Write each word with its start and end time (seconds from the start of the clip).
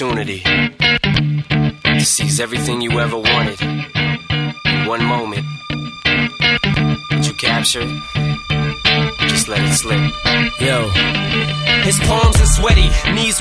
Opportunity 0.00 0.40
to 1.82 2.00
seize 2.00 2.40
everything 2.40 2.80
you 2.80 2.98
ever 3.00 3.18
wanted 3.18 3.60
in 3.60 4.86
one 4.86 5.04
moment, 5.04 5.44
would 7.10 7.26
you 7.26 7.34
capture 7.34 7.82
it? 7.82 9.28
Just 9.28 9.48
let 9.48 9.60
it 9.60 9.74
slip. 9.74 10.00
Yo. 10.58 10.88
His 11.84 11.98
sweaty, 12.00 12.29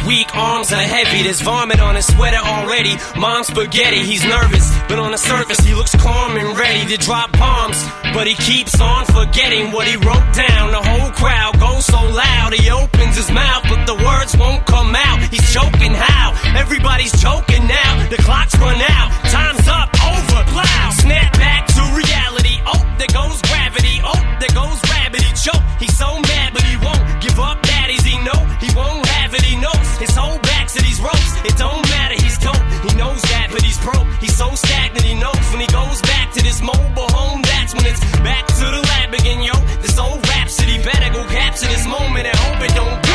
weak, 0.06 0.28
arms 0.36 0.72
are 0.72 0.82
heavy. 0.82 1.24
There's 1.24 1.42
vomit 1.42 1.80
on 1.80 1.96
his 1.96 2.08
sweater 2.08 2.38
already. 2.38 2.96
Mom's 3.18 3.48
spaghetti, 3.48 4.00
he's 4.04 4.24
nervous, 4.26 4.68
but 4.88 5.00
on 5.00 5.12
the 5.12 5.18
surface 5.18 5.60
he 5.60 5.74
looks 5.74 5.96
calm 5.96 6.38
and 6.38 6.58
ready 6.58 6.86
to 6.96 6.98
drop 6.98 7.32
bombs. 7.34 7.80
But 8.14 8.28
he 8.28 8.36
keeps 8.36 8.80
on 8.80 9.06
forgetting 9.06 9.72
what 9.72 9.88
he 9.88 9.96
wrote 9.98 10.30
down. 10.34 10.72
The 10.72 10.84
whole 10.84 11.12
crowd 11.12 11.60
goes 11.60 11.86
so 11.86 12.02
loud, 12.02 12.54
he 12.54 12.70
opens 12.70 13.16
his 13.16 13.32
mouth, 13.32 13.64
but 13.70 13.86
the 13.86 13.96
words 13.96 14.36
won't 14.38 14.66
come 14.66 14.96
out. 14.96 15.20
He's 15.30 15.54
choking 15.54 15.94
how? 15.94 16.34
Everybody's 16.58 17.14
choking 17.22 17.68
now. 17.68 18.08
The 18.10 18.18
clock's 18.18 18.58
run 18.58 18.82
out, 18.82 19.10
time's 19.30 19.68
up, 19.68 19.90
over. 20.04 20.40
Snap 21.02 21.34
back 21.34 21.66
to 21.68 21.82
reality. 21.96 22.60
Oh, 22.66 22.82
there 22.98 23.14
goes 23.14 23.42
gravity. 23.44 24.02
Oh, 24.04 24.20
there 24.40 24.54
goes 24.54 24.80
rabbit. 24.90 25.22
He 25.22 25.34
choke. 25.34 25.64
He's 25.80 25.96
so 25.98 26.20
mad, 26.20 26.54
but 26.54 26.64
he 26.64 26.76
won't 26.78 27.22
give 27.22 27.40
up. 27.40 27.62
Daddies, 27.62 28.04
he 28.04 28.18
know 28.18 28.40
he 28.60 28.70
won't 28.76 29.06
have 29.06 29.34
it. 29.34 29.42
He 29.42 29.56
knows 29.56 29.79
his 30.00 30.16
whole 30.16 30.40
back 30.40 30.68
to 30.68 30.82
these 30.82 31.00
ropes. 31.02 31.32
It 31.44 31.56
don't 31.58 31.84
matter. 31.90 32.16
He's 32.16 32.38
dope. 32.38 32.64
He 32.88 32.96
knows 32.96 33.22
that, 33.22 33.48
but 33.52 33.62
he's 33.62 33.80
broke. 33.80 34.08
He's 34.20 34.36
so 34.36 34.50
stagnant. 34.56 35.06
He 35.06 35.16
knows 35.16 35.44
when 35.52 35.62
he 35.62 35.68
goes 35.68 36.02
back 36.02 36.32
to 36.34 36.42
this 36.44 36.62
mobile 36.62 37.12
home. 37.12 37.42
That's 37.42 37.74
when 37.76 37.86
it's 37.86 38.02
back 38.24 38.48
to 38.48 38.66
the 38.76 38.82
lab 38.82 39.14
again, 39.14 39.44
yo. 39.44 39.54
This 39.82 39.98
old 40.00 40.26
rhapsody 40.28 40.82
better 40.84 41.14
go 41.14 41.24
capture 41.28 41.68
this 41.68 41.86
moment 41.86 42.26
and 42.28 42.38
hope 42.38 42.62
it 42.64 42.76
don't. 42.76 43.09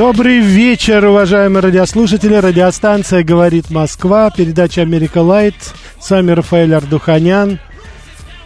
Добрый 0.00 0.38
вечер, 0.38 1.04
уважаемые 1.04 1.60
радиослушатели. 1.60 2.34
Радиостанция 2.34 3.22
«Говорит 3.22 3.68
Москва», 3.68 4.30
передача 4.34 4.80
«Америка 4.80 5.18
Лайт». 5.18 5.54
С 6.00 6.10
вами 6.10 6.30
Рафаэль 6.30 6.74
Ардуханян. 6.74 7.58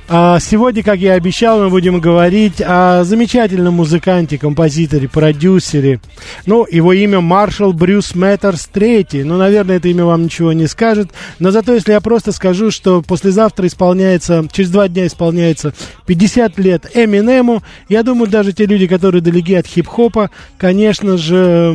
А 0.06 0.38
сегодня, 0.38 0.82
как 0.82 0.98
я 0.98 1.14
и 1.14 1.16
обещал, 1.16 1.60
мы 1.60 1.70
будем 1.70 1.98
говорить 1.98 2.60
о 2.60 3.04
замечательном 3.04 3.74
музыканте, 3.74 4.36
композиторе, 4.36 5.08
продюсере. 5.08 5.98
Ну, 6.44 6.66
его 6.70 6.92
имя 6.92 7.20
Маршал 7.20 7.72
Брюс 7.72 8.14
Мэттерс 8.14 8.68
III. 8.74 9.24
Ну, 9.24 9.38
наверное, 9.38 9.76
это 9.78 9.88
имя 9.88 10.04
вам 10.04 10.24
ничего 10.24 10.52
не 10.52 10.66
скажет. 10.66 11.10
Но 11.38 11.50
зато, 11.52 11.72
если 11.72 11.92
я 11.92 12.02
просто 12.02 12.32
скажу, 12.32 12.70
что 12.70 13.00
послезавтра 13.00 13.66
исполняется, 13.66 14.46
через 14.52 14.68
два 14.68 14.88
дня 14.88 15.06
исполняется 15.06 15.72
50 16.04 16.58
лет 16.58 16.84
Эминему, 16.94 17.62
я 17.88 18.02
думаю, 18.02 18.28
даже 18.28 18.52
те 18.52 18.66
люди, 18.66 18.86
которые 18.86 19.22
далеки 19.22 19.54
от 19.54 19.66
хип-хопа, 19.66 20.30
конечно 20.58 21.16
же, 21.16 21.70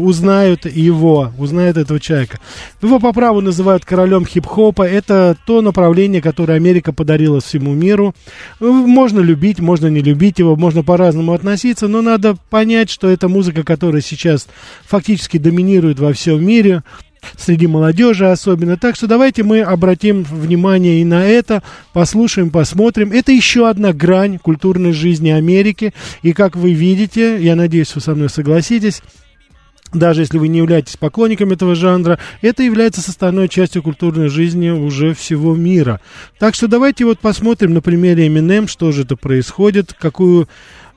узнают 0.00 0.64
его, 0.64 1.30
узнают 1.36 1.76
этого 1.76 2.00
человека. 2.00 2.38
Его 2.80 2.98
по 3.00 3.12
праву 3.12 3.42
называют 3.42 3.84
королем 3.84 4.24
хип-хопа. 4.24 4.82
Это 4.82 5.36
то 5.44 5.60
направление, 5.60 6.22
которое 6.22 6.54
Америка 6.54 6.85
подарила 6.92 7.40
всему 7.40 7.74
миру. 7.74 8.14
Ну, 8.60 8.86
Можно 8.86 9.20
любить, 9.20 9.60
можно 9.60 9.86
не 9.88 10.00
любить 10.00 10.38
его, 10.38 10.56
можно 10.56 10.82
по-разному 10.82 11.32
относиться, 11.32 11.88
но 11.88 12.02
надо 12.02 12.36
понять, 12.50 12.90
что 12.90 13.08
это 13.08 13.28
музыка, 13.28 13.62
которая 13.62 14.02
сейчас 14.02 14.48
фактически 14.84 15.38
доминирует 15.38 15.98
во 15.98 16.12
всем 16.12 16.44
мире 16.44 16.82
среди 17.36 17.66
молодежи 17.66 18.30
особенно. 18.30 18.76
Так 18.76 18.96
что 18.96 19.06
давайте 19.06 19.42
мы 19.42 19.60
обратим 19.60 20.22
внимание 20.22 21.00
и 21.00 21.04
на 21.04 21.24
это, 21.24 21.62
послушаем, 21.92 22.50
посмотрим. 22.50 23.12
Это 23.12 23.32
еще 23.32 23.68
одна 23.68 23.92
грань 23.92 24.38
культурной 24.38 24.92
жизни 24.92 25.30
Америки. 25.30 25.92
И 26.22 26.32
как 26.32 26.56
вы 26.56 26.72
видите, 26.72 27.42
я 27.42 27.56
надеюсь, 27.56 27.94
вы 27.94 28.00
со 28.00 28.14
мной 28.14 28.28
согласитесь, 28.28 29.02
даже 29.92 30.22
если 30.22 30.38
вы 30.38 30.48
не 30.48 30.58
являетесь 30.58 30.96
поклонником 30.96 31.52
этого 31.52 31.74
жанра, 31.74 32.18
это 32.42 32.62
является 32.62 33.00
составной 33.00 33.48
частью 33.48 33.82
культурной 33.82 34.28
жизни 34.28 34.70
уже 34.70 35.14
всего 35.14 35.54
мира. 35.54 36.00
Так 36.38 36.54
что 36.54 36.68
давайте 36.68 37.04
вот 37.04 37.18
посмотрим 37.18 37.74
на 37.74 37.80
примере 37.80 38.26
Eminem, 38.26 38.68
что 38.68 38.92
же 38.92 39.02
это 39.02 39.16
происходит, 39.16 39.92
какую 39.92 40.48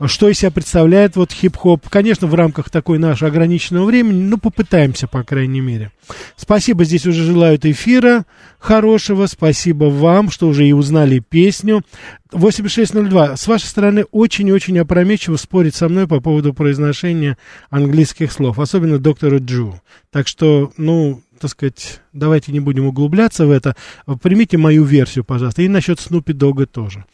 что 0.08 0.30
из 0.30 0.40
себя 0.40 0.52
представляет 0.52 1.16
вот 1.16 1.32
хип-хоп. 1.32 1.90
Конечно, 1.90 2.28
в 2.28 2.36
рамках 2.36 2.70
такой 2.70 3.00
нашего 3.00 3.30
ограниченного 3.30 3.86
времени, 3.86 4.22
но 4.22 4.38
попытаемся, 4.38 5.08
по 5.08 5.24
крайней 5.24 5.62
мере. 5.62 5.92
Спасибо, 6.36 6.86
здесь 6.86 7.06
уже 7.06 7.24
желают 7.24 7.66
эфира 7.66 8.26
хорошего. 8.60 9.26
Спасибо 9.28 9.86
вам, 9.86 10.32
что 10.32 10.48
уже 10.48 10.68
и 10.68 10.74
узнали 10.74 11.20
песню. 11.20 11.84
8602. 12.32 13.38
С 13.38 13.48
вашей 13.48 13.66
стороны 13.66 14.06
очень-очень 14.12 14.78
опрометчиво 14.80 15.36
спорить 15.36 15.76
со 15.76 15.90
мной 15.90 16.08
по 16.08 16.20
поводу 16.20 16.54
произношения 16.54 17.38
английских 17.70 18.32
слов, 18.32 18.60
особенно 18.60 19.00
доктора 19.00 19.40
Джу. 19.40 19.82
Так 20.12 20.28
что, 20.28 20.72
ну, 20.78 21.22
так 21.40 21.52
сказать, 21.52 22.02
давайте 22.14 22.52
не 22.52 22.60
будем 22.60 22.86
углубляться 22.86 23.46
в 23.46 23.52
это. 23.52 23.76
Примите 24.22 24.58
мою 24.58 24.84
версию, 24.84 25.24
пожалуйста. 25.24 25.62
И 25.62 25.68
насчет 25.68 26.00
Снупи 26.00 26.34
Дога 26.34 26.66
тоже. 26.66 27.06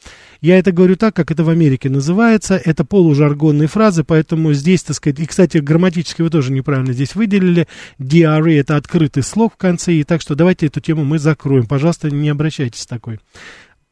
Я 0.42 0.60
это 0.60 0.72
говорю 0.72 0.95
так, 0.95 1.16
как 1.16 1.31
это 1.31 1.44
в 1.44 1.50
Америке 1.50 1.89
называется. 1.89 2.56
Это 2.63 2.83
полужаргонные 2.83 3.68
фразы, 3.68 4.04
поэтому 4.04 4.54
здесь, 4.54 4.83
так 4.83 4.95
сказать, 4.95 5.19
и, 5.19 5.25
кстати, 5.25 5.57
грамматически 5.60 6.22
вы 6.22 6.30
тоже 6.30 6.51
неправильно 6.51 6.94
здесь 6.94 7.16
выделили. 7.16 7.68
DRE— 8.00 8.60
это 8.60 8.75
открытый 8.75 9.24
слог 9.24 9.54
в 9.54 9.57
конце, 9.57 9.94
и 9.94 10.04
так 10.04 10.22
что 10.22 10.36
давайте 10.36 10.68
эту 10.68 10.81
тему 10.81 11.04
мы 11.04 11.19
закроем. 11.19 11.66
Пожалуйста, 11.66 12.10
не 12.12 12.30
обращайтесь 12.30 12.86
такой 12.86 13.19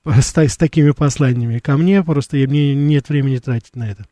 с, 0.06 0.38
с 0.38 0.58
такими 0.58 0.92
посланиями 0.92 1.60
ко 1.60 1.78
мне, 1.78 2.04
просто 2.04 2.38
мне 2.38 2.76
нет 2.76 3.10
времени 3.10 3.38
тратить 3.38 3.76
на 3.76 3.90
это. 3.90 4.06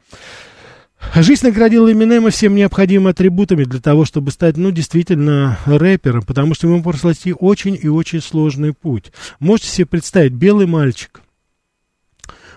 Жизнь 1.15 1.45
наградила 1.45 1.91
Эминема 1.91 2.29
всем 2.29 2.55
необходимыми 2.55 3.11
атрибутами 3.11 3.65
для 3.65 3.81
того, 3.81 4.05
чтобы 4.05 4.31
стать, 4.31 4.55
ну, 4.55 4.71
действительно, 4.71 5.59
рэпером, 5.65 6.23
потому 6.23 6.53
что 6.53 6.67
ему 6.67 6.81
пришлось 6.81 7.17
идти 7.17 7.33
очень 7.33 7.77
и 7.81 7.89
очень 7.89 8.21
сложный 8.21 8.73
путь. 8.73 9.11
Можете 9.39 9.69
себе 9.69 9.87
представить, 9.87 10.31
белый 10.33 10.67
мальчик 10.67 11.21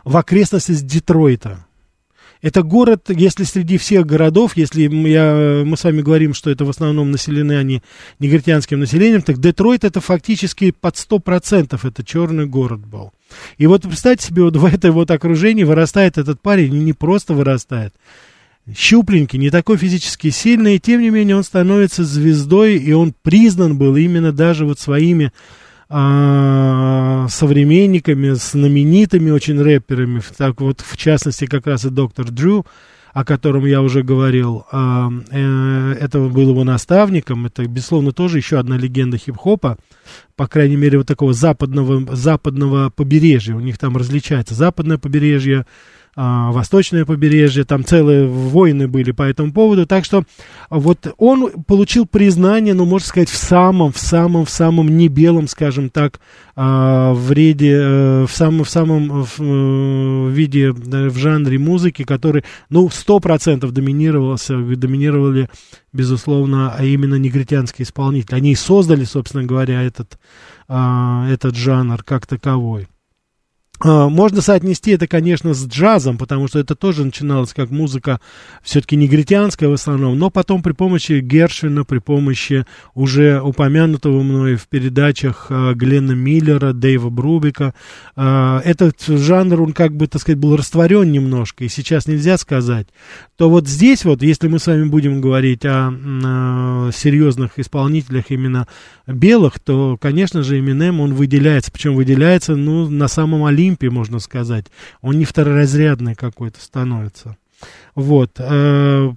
в 0.04 0.16
окрестностях 0.16 0.82
Детройта. 0.82 1.66
Это 2.42 2.62
город, 2.62 3.06
если 3.08 3.44
среди 3.44 3.78
всех 3.78 4.04
городов, 4.04 4.54
если 4.56 4.82
я, 4.82 5.62
мы 5.64 5.76
с 5.78 5.84
вами 5.84 6.02
говорим, 6.02 6.34
что 6.34 6.50
это 6.50 6.66
в 6.66 6.68
основном 6.68 7.10
населены 7.10 7.56
они 7.56 7.82
негритянским 8.18 8.78
населением, 8.78 9.22
так 9.22 9.38
Детройт 9.38 9.82
это 9.82 10.02
фактически 10.02 10.70
под 10.70 10.94
100% 10.94 11.80
это 11.82 12.04
черный 12.04 12.44
город 12.44 12.86
был. 12.86 13.12
И 13.56 13.66
вот 13.66 13.82
представьте 13.82 14.26
себе, 14.26 14.42
вот 14.42 14.56
в 14.56 14.64
этой 14.66 14.90
вот 14.90 15.10
окружении 15.10 15.64
вырастает 15.64 16.18
этот 16.18 16.40
парень, 16.42 16.74
и 16.74 16.80
не 16.80 16.92
просто 16.92 17.32
вырастает, 17.32 17.94
щупленький, 18.72 19.38
не 19.38 19.50
такой 19.50 19.76
физически 19.76 20.30
сильный, 20.30 20.76
и 20.76 20.80
тем 20.80 21.00
не 21.00 21.10
менее 21.10 21.36
он 21.36 21.44
становится 21.44 22.04
звездой, 22.04 22.76
и 22.76 22.92
он 22.92 23.14
признан 23.22 23.76
был 23.76 23.96
именно 23.96 24.32
даже 24.32 24.64
вот 24.64 24.78
своими 24.78 25.32
а, 25.88 27.26
современниками, 27.28 28.30
знаменитыми 28.30 29.30
очень 29.30 29.60
рэперами, 29.60 30.22
так 30.36 30.60
вот 30.60 30.80
в 30.80 30.96
частности 30.96 31.46
как 31.46 31.66
раз 31.66 31.84
и 31.84 31.90
доктор 31.90 32.26
Джу, 32.26 32.64
о 33.12 33.24
котором 33.24 33.64
я 33.64 33.80
уже 33.80 34.02
говорил, 34.02 34.66
а, 34.72 35.08
э, 35.30 35.92
это 36.00 36.18
был 36.18 36.50
его 36.50 36.64
наставником, 36.64 37.46
это, 37.46 37.64
безусловно, 37.64 38.10
тоже 38.10 38.38
еще 38.38 38.58
одна 38.58 38.76
легенда 38.76 39.18
хип-хопа, 39.18 39.76
по 40.34 40.48
крайней 40.48 40.74
мере, 40.74 40.98
вот 40.98 41.06
такого 41.06 41.32
западного, 41.32 42.16
западного 42.16 42.90
побережья, 42.90 43.54
у 43.54 43.60
них 43.60 43.78
там 43.78 43.96
различается 43.96 44.54
западное 44.54 44.98
побережье, 44.98 45.64
а, 46.16 46.52
восточное 46.52 47.04
побережье, 47.04 47.64
там 47.64 47.84
целые 47.84 48.26
войны 48.26 48.86
были 48.86 49.10
по 49.10 49.22
этому 49.22 49.52
поводу, 49.52 49.86
так 49.86 50.04
что 50.04 50.24
вот 50.70 51.12
он 51.18 51.50
получил 51.66 52.06
признание, 52.06 52.74
ну, 52.74 52.84
можно 52.84 53.06
сказать, 53.06 53.28
в 53.28 53.36
самом, 53.36 53.92
в 53.92 53.98
самом, 53.98 54.44
в 54.44 54.50
самом 54.50 54.96
небелом, 54.96 55.48
скажем 55.48 55.90
так, 55.90 56.20
а, 56.56 57.12
в 57.14 57.32
ряде, 57.32 57.72
э, 57.72 58.26
в 58.28 58.30
самом, 58.30 58.64
в 58.64 58.70
самом 58.70 59.24
в, 59.24 59.40
э, 59.40 60.30
виде, 60.30 60.70
в 60.70 61.16
жанре 61.16 61.58
музыки, 61.58 62.04
который, 62.04 62.44
ну, 62.70 62.88
сто 62.90 63.18
процентов 63.18 63.72
доминировался, 63.72 64.56
доминировали, 64.56 65.50
безусловно, 65.92 66.74
а 66.76 66.84
именно 66.84 67.16
негритянские 67.16 67.84
исполнители. 67.84 68.36
Они 68.36 68.52
и 68.52 68.56
создали, 68.56 69.04
собственно 69.04 69.44
говоря, 69.44 69.82
этот, 69.82 70.18
а, 70.68 71.28
этот 71.28 71.56
жанр 71.56 72.04
как 72.04 72.26
таковой. 72.26 72.86
А, 73.80 74.08
можно 74.08 74.40
соотнести 74.40 74.92
это, 74.92 75.08
конечно, 75.08 75.52
с 75.52 75.66
джазом, 75.66 76.16
потому 76.16 76.46
что 76.46 76.58
это 76.58 76.74
тоже 76.76 77.04
начиналось 77.04 77.52
как 77.52 77.70
музыка 77.70 78.20
все-таки 78.62 78.96
негритянская 78.96 79.68
в 79.68 79.72
основном, 79.72 80.18
но 80.18 80.30
потом 80.30 80.62
при 80.62 80.72
помощи 80.72 81.20
Гершина, 81.20 81.84
при 81.84 81.98
помощи 81.98 82.66
уже 82.94 83.40
упомянутого 83.40 84.22
мной 84.22 84.54
в 84.56 84.68
передачах 84.68 85.46
а, 85.50 85.74
Гленна 85.74 86.12
Миллера, 86.12 86.72
Дэйва 86.72 87.10
Брубика, 87.10 87.74
а, 88.14 88.60
этот 88.64 89.02
жанр, 89.06 89.60
он 89.60 89.72
как 89.72 89.96
бы, 89.96 90.06
так 90.06 90.22
сказать, 90.22 90.38
был 90.38 90.56
растворен 90.56 91.10
немножко, 91.10 91.64
и 91.64 91.68
сейчас 91.68 92.06
нельзя 92.06 92.38
сказать, 92.38 92.86
то 93.36 93.50
вот 93.50 93.66
здесь 93.66 94.04
вот, 94.04 94.22
если 94.22 94.46
мы 94.46 94.60
с 94.60 94.66
вами 94.68 94.84
будем 94.84 95.20
говорить 95.20 95.64
о, 95.64 96.90
серьезных 96.94 97.58
исполнителях 97.58 98.26
именно 98.30 98.68
белых, 99.06 99.58
то, 99.58 99.98
конечно 100.00 100.42
же, 100.42 100.60
Эминем, 100.60 101.00
он 101.00 101.14
выделяется, 101.14 101.72
причем 101.72 101.96
выделяется, 101.96 102.54
ну, 102.54 102.88
на 102.88 103.08
самом 103.08 103.44
Олимпе, 103.44 103.63
Олимпе, 103.64 103.90
можно 103.90 104.18
сказать. 104.18 104.66
Он 105.00 105.18
не 105.18 105.24
второразрядный 105.24 106.14
какой-то 106.14 106.60
становится. 106.60 107.36
Вот. 107.94 108.32
Э, 108.38 109.12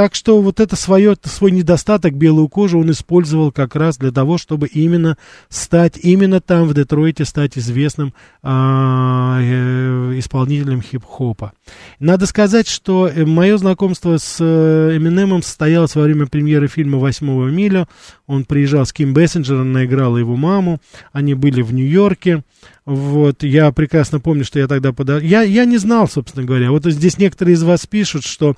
так 0.00 0.14
что 0.14 0.40
вот 0.40 0.60
это 0.60 0.76
свое, 0.76 1.14
свой 1.24 1.50
недостаток, 1.50 2.14
белую 2.14 2.48
кожу, 2.48 2.78
он 2.78 2.90
использовал 2.90 3.52
как 3.52 3.76
раз 3.76 3.98
для 3.98 4.10
того, 4.10 4.38
чтобы 4.38 4.66
именно 4.66 5.18
стать, 5.50 5.98
именно 6.02 6.40
там, 6.40 6.66
в 6.66 6.72
Детройте, 6.72 7.26
стать 7.26 7.58
известным 7.58 8.14
а, 8.42 9.40
э, 9.42 10.14
исполнителем 10.16 10.80
хип-хопа. 10.80 11.52
Надо 11.98 12.24
сказать, 12.24 12.66
что 12.66 13.08
э, 13.08 13.26
мое 13.26 13.58
знакомство 13.58 14.16
с 14.16 14.38
э, 14.40 14.96
Эминемом 14.96 15.42
состоялось 15.42 15.94
во 15.94 16.04
время 16.04 16.24
премьеры 16.24 16.66
фильма 16.66 16.96
«Восьмого 16.96 17.48
миля». 17.48 17.86
Он 18.26 18.46
приезжал 18.46 18.86
с 18.86 18.94
Ким 18.94 19.12
Бессенджер, 19.12 19.56
она 19.56 19.84
играла 19.84 20.16
его 20.16 20.34
маму. 20.34 20.80
Они 21.12 21.34
были 21.34 21.60
в 21.60 21.74
Нью-Йорке. 21.74 22.42
Вот, 22.86 23.42
я 23.42 23.70
прекрасно 23.70 24.18
помню, 24.18 24.46
что 24.46 24.58
я 24.58 24.66
тогда 24.66 24.94
подал. 24.94 25.18
Я, 25.18 25.42
я 25.42 25.66
не 25.66 25.76
знал, 25.76 26.08
собственно 26.08 26.46
говоря. 26.46 26.70
Вот 26.70 26.86
здесь 26.86 27.18
некоторые 27.18 27.56
из 27.56 27.62
вас 27.62 27.86
пишут, 27.86 28.24
что 28.24 28.56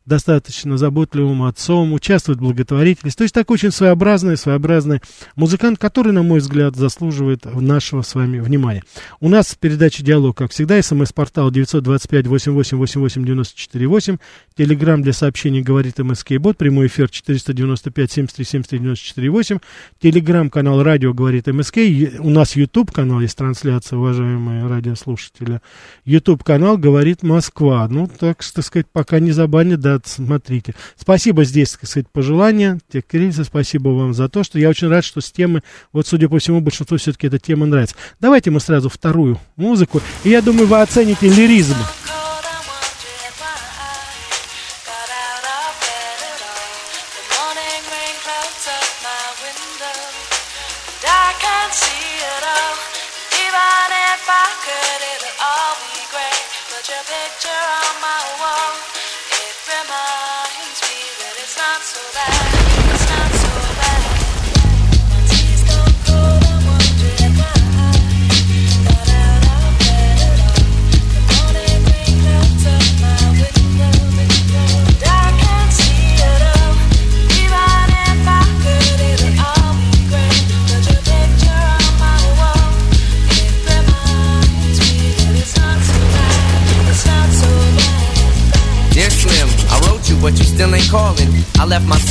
достаточно 0.05 0.77
заботливым 0.77 1.43
отцом, 1.43 1.93
участвует 1.93 2.39
в 2.39 2.41
благотворительности. 2.41 3.19
То 3.19 3.23
есть 3.23 3.33
такой 3.33 3.53
очень 3.55 3.71
своеобразный, 3.71 4.35
своеобразный 4.37 4.99
музыкант, 5.35 5.79
который, 5.79 6.11
на 6.11 6.23
мой 6.23 6.39
взгляд, 6.39 6.75
заслуживает 6.75 7.45
нашего 7.45 8.01
с 8.01 8.15
вами 8.15 8.39
внимания. 8.39 8.83
У 9.19 9.29
нас 9.29 9.47
в 9.47 9.57
передаче 9.57 10.03
«Диалог», 10.03 10.37
как 10.37 10.51
всегда, 10.51 10.81
смс-портал 10.81 11.51
925-88-88-94-8, 11.51 14.19
телеграмм 14.55 15.03
для 15.03 15.13
сообщений 15.13 15.61
«Говорит 15.61 15.99
МСК 15.99 16.33
Бот», 16.39 16.57
прямой 16.57 16.87
эфир 16.87 17.05
495-73-73-94-8, 17.07 19.61
телеграмм-канал 19.99 20.83
«Радио 20.83 21.13
говорит 21.13 21.47
МСК», 21.47 21.77
у 22.19 22.29
нас 22.29 22.55
YouTube-канал, 22.55 23.21
есть 23.21 23.37
трансляция, 23.37 23.97
уважаемые 23.97 24.67
радиослушатели, 24.67 25.61
YouTube-канал 26.05 26.77
«Говорит 26.77 27.23
Москва». 27.23 27.87
Ну, 27.87 28.07
так 28.07 28.43
так 28.43 28.65
сказать, 28.65 28.87
пока 28.91 29.19
не 29.19 29.31
забанят, 29.31 29.79
да, 29.79 29.90
смотрите. 30.03 30.75
Спасибо 30.95 31.43
здесь, 31.43 31.71
так 31.71 31.87
сказать, 31.89 32.09
пожелания. 32.09 32.79
Те 32.91 33.01
Кириллица, 33.01 33.43
спасибо 33.43 33.89
вам 33.89 34.13
за 34.13 34.29
то, 34.29 34.43
что 34.43 34.59
я 34.59 34.69
очень 34.69 34.87
рад, 34.87 35.03
что 35.03 35.21
с 35.21 35.31
темы, 35.31 35.63
вот, 35.91 36.07
судя 36.07 36.29
по 36.29 36.39
всему, 36.39 36.61
большинству 36.61 36.97
все-таки 36.97 37.27
эта 37.27 37.39
тема 37.39 37.65
нравится. 37.65 37.95
Давайте 38.19 38.51
мы 38.51 38.59
сразу 38.59 38.89
вторую 38.89 39.39
музыку, 39.55 40.01
и 40.23 40.29
я 40.29 40.41
думаю, 40.41 40.67
вы 40.67 40.81
оцените 40.81 41.29
лиризм. 41.29 41.75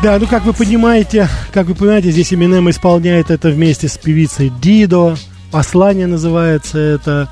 Да, 0.00 0.16
ну 0.20 0.28
как 0.28 0.44
вы 0.44 0.52
понимаете, 0.52 1.28
как 1.52 1.66
вы 1.66 1.74
понимаете, 1.74 2.12
здесь 2.12 2.32
Eminem 2.32 2.70
исполняет 2.70 3.32
это 3.32 3.48
вместе 3.48 3.88
с 3.88 3.98
певицей 3.98 4.52
Дидо. 4.60 5.16
Послание 5.50 6.06
называется 6.06 6.78
это. 6.78 7.28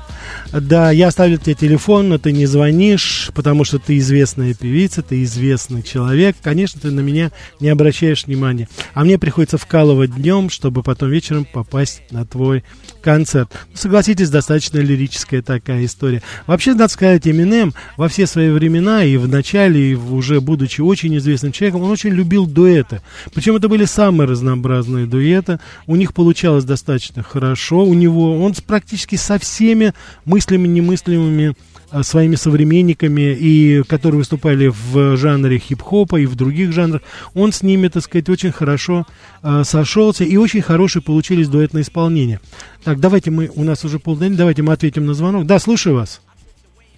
Да, 0.51 0.91
я 0.91 1.07
оставлю 1.07 1.37
тебе 1.37 1.55
телефон, 1.55 2.09
но 2.09 2.17
ты 2.17 2.31
не 2.31 2.45
звонишь, 2.45 3.29
потому 3.35 3.63
что 3.63 3.79
ты 3.79 3.97
известная 3.97 4.53
певица, 4.53 5.01
ты 5.01 5.23
известный 5.23 5.83
человек. 5.83 6.35
Конечно, 6.41 6.79
ты 6.81 6.91
на 6.91 7.01
меня 7.01 7.31
не 7.59 7.69
обращаешь 7.69 8.25
внимания. 8.25 8.67
А 8.93 9.03
мне 9.03 9.17
приходится 9.17 9.57
вкалывать 9.57 10.15
днем, 10.15 10.49
чтобы 10.49 10.83
потом 10.83 11.09
вечером 11.09 11.45
попасть 11.45 12.01
на 12.11 12.25
твой 12.25 12.63
концерт. 13.01 13.49
Ну, 13.71 13.77
согласитесь, 13.77 14.29
достаточно 14.29 14.79
лирическая 14.79 15.41
такая 15.41 15.85
история. 15.85 16.21
Вообще, 16.45 16.73
надо 16.73 16.91
сказать, 16.91 17.27
Эминем 17.27 17.73
во 17.95 18.07
все 18.07 18.27
свои 18.27 18.49
времена, 18.49 19.03
и 19.03 19.17
в 19.17 19.27
начале, 19.27 19.91
и 19.91 19.95
уже 19.95 20.41
будучи 20.41 20.81
очень 20.81 21.15
известным 21.17 21.51
человеком, 21.51 21.83
он 21.83 21.91
очень 21.91 22.11
любил 22.11 22.45
дуэты. 22.45 23.01
Причем 23.33 23.55
это 23.55 23.69
были 23.69 23.85
самые 23.85 24.27
разнообразные 24.27 25.05
дуэты. 25.05 25.59
У 25.85 25.95
них 25.95 26.13
получалось 26.13 26.63
достаточно 26.63 27.23
хорошо. 27.23 27.83
У 27.83 27.93
него, 27.93 28.43
он 28.43 28.53
практически 28.65 29.15
со 29.15 29.39
всеми 29.39 29.93
мыслями, 30.27 30.67
немыслимыми 30.67 31.55
а, 31.89 32.03
своими 32.03 32.35
современниками, 32.35 33.33
и 33.33 33.81
которые 33.83 34.19
выступали 34.19 34.67
в 34.67 35.15
жанре 35.15 35.57
хип-хопа 35.57 36.17
и 36.17 36.25
в 36.25 36.35
других 36.35 36.73
жанрах, 36.73 37.01
он 37.33 37.53
с 37.53 37.63
ними, 37.63 37.87
так 37.87 38.03
сказать, 38.03 38.29
очень 38.29 38.51
хорошо 38.51 39.07
э, 39.41 39.63
сошелся, 39.63 40.25
и 40.25 40.35
очень 40.35 40.61
хорошие 40.61 41.01
получились 41.01 41.47
дуэтные 41.47 41.83
исполнения. 41.83 42.41
Так, 42.83 42.99
давайте 42.99 43.31
мы, 43.31 43.49
у 43.55 43.63
нас 43.63 43.85
уже 43.85 43.99
полдень, 43.99 44.35
давайте 44.35 44.63
мы 44.63 44.73
ответим 44.73 45.05
на 45.05 45.13
звонок. 45.13 45.45
Да, 45.45 45.59
слушаю 45.59 45.95
вас. 45.95 46.21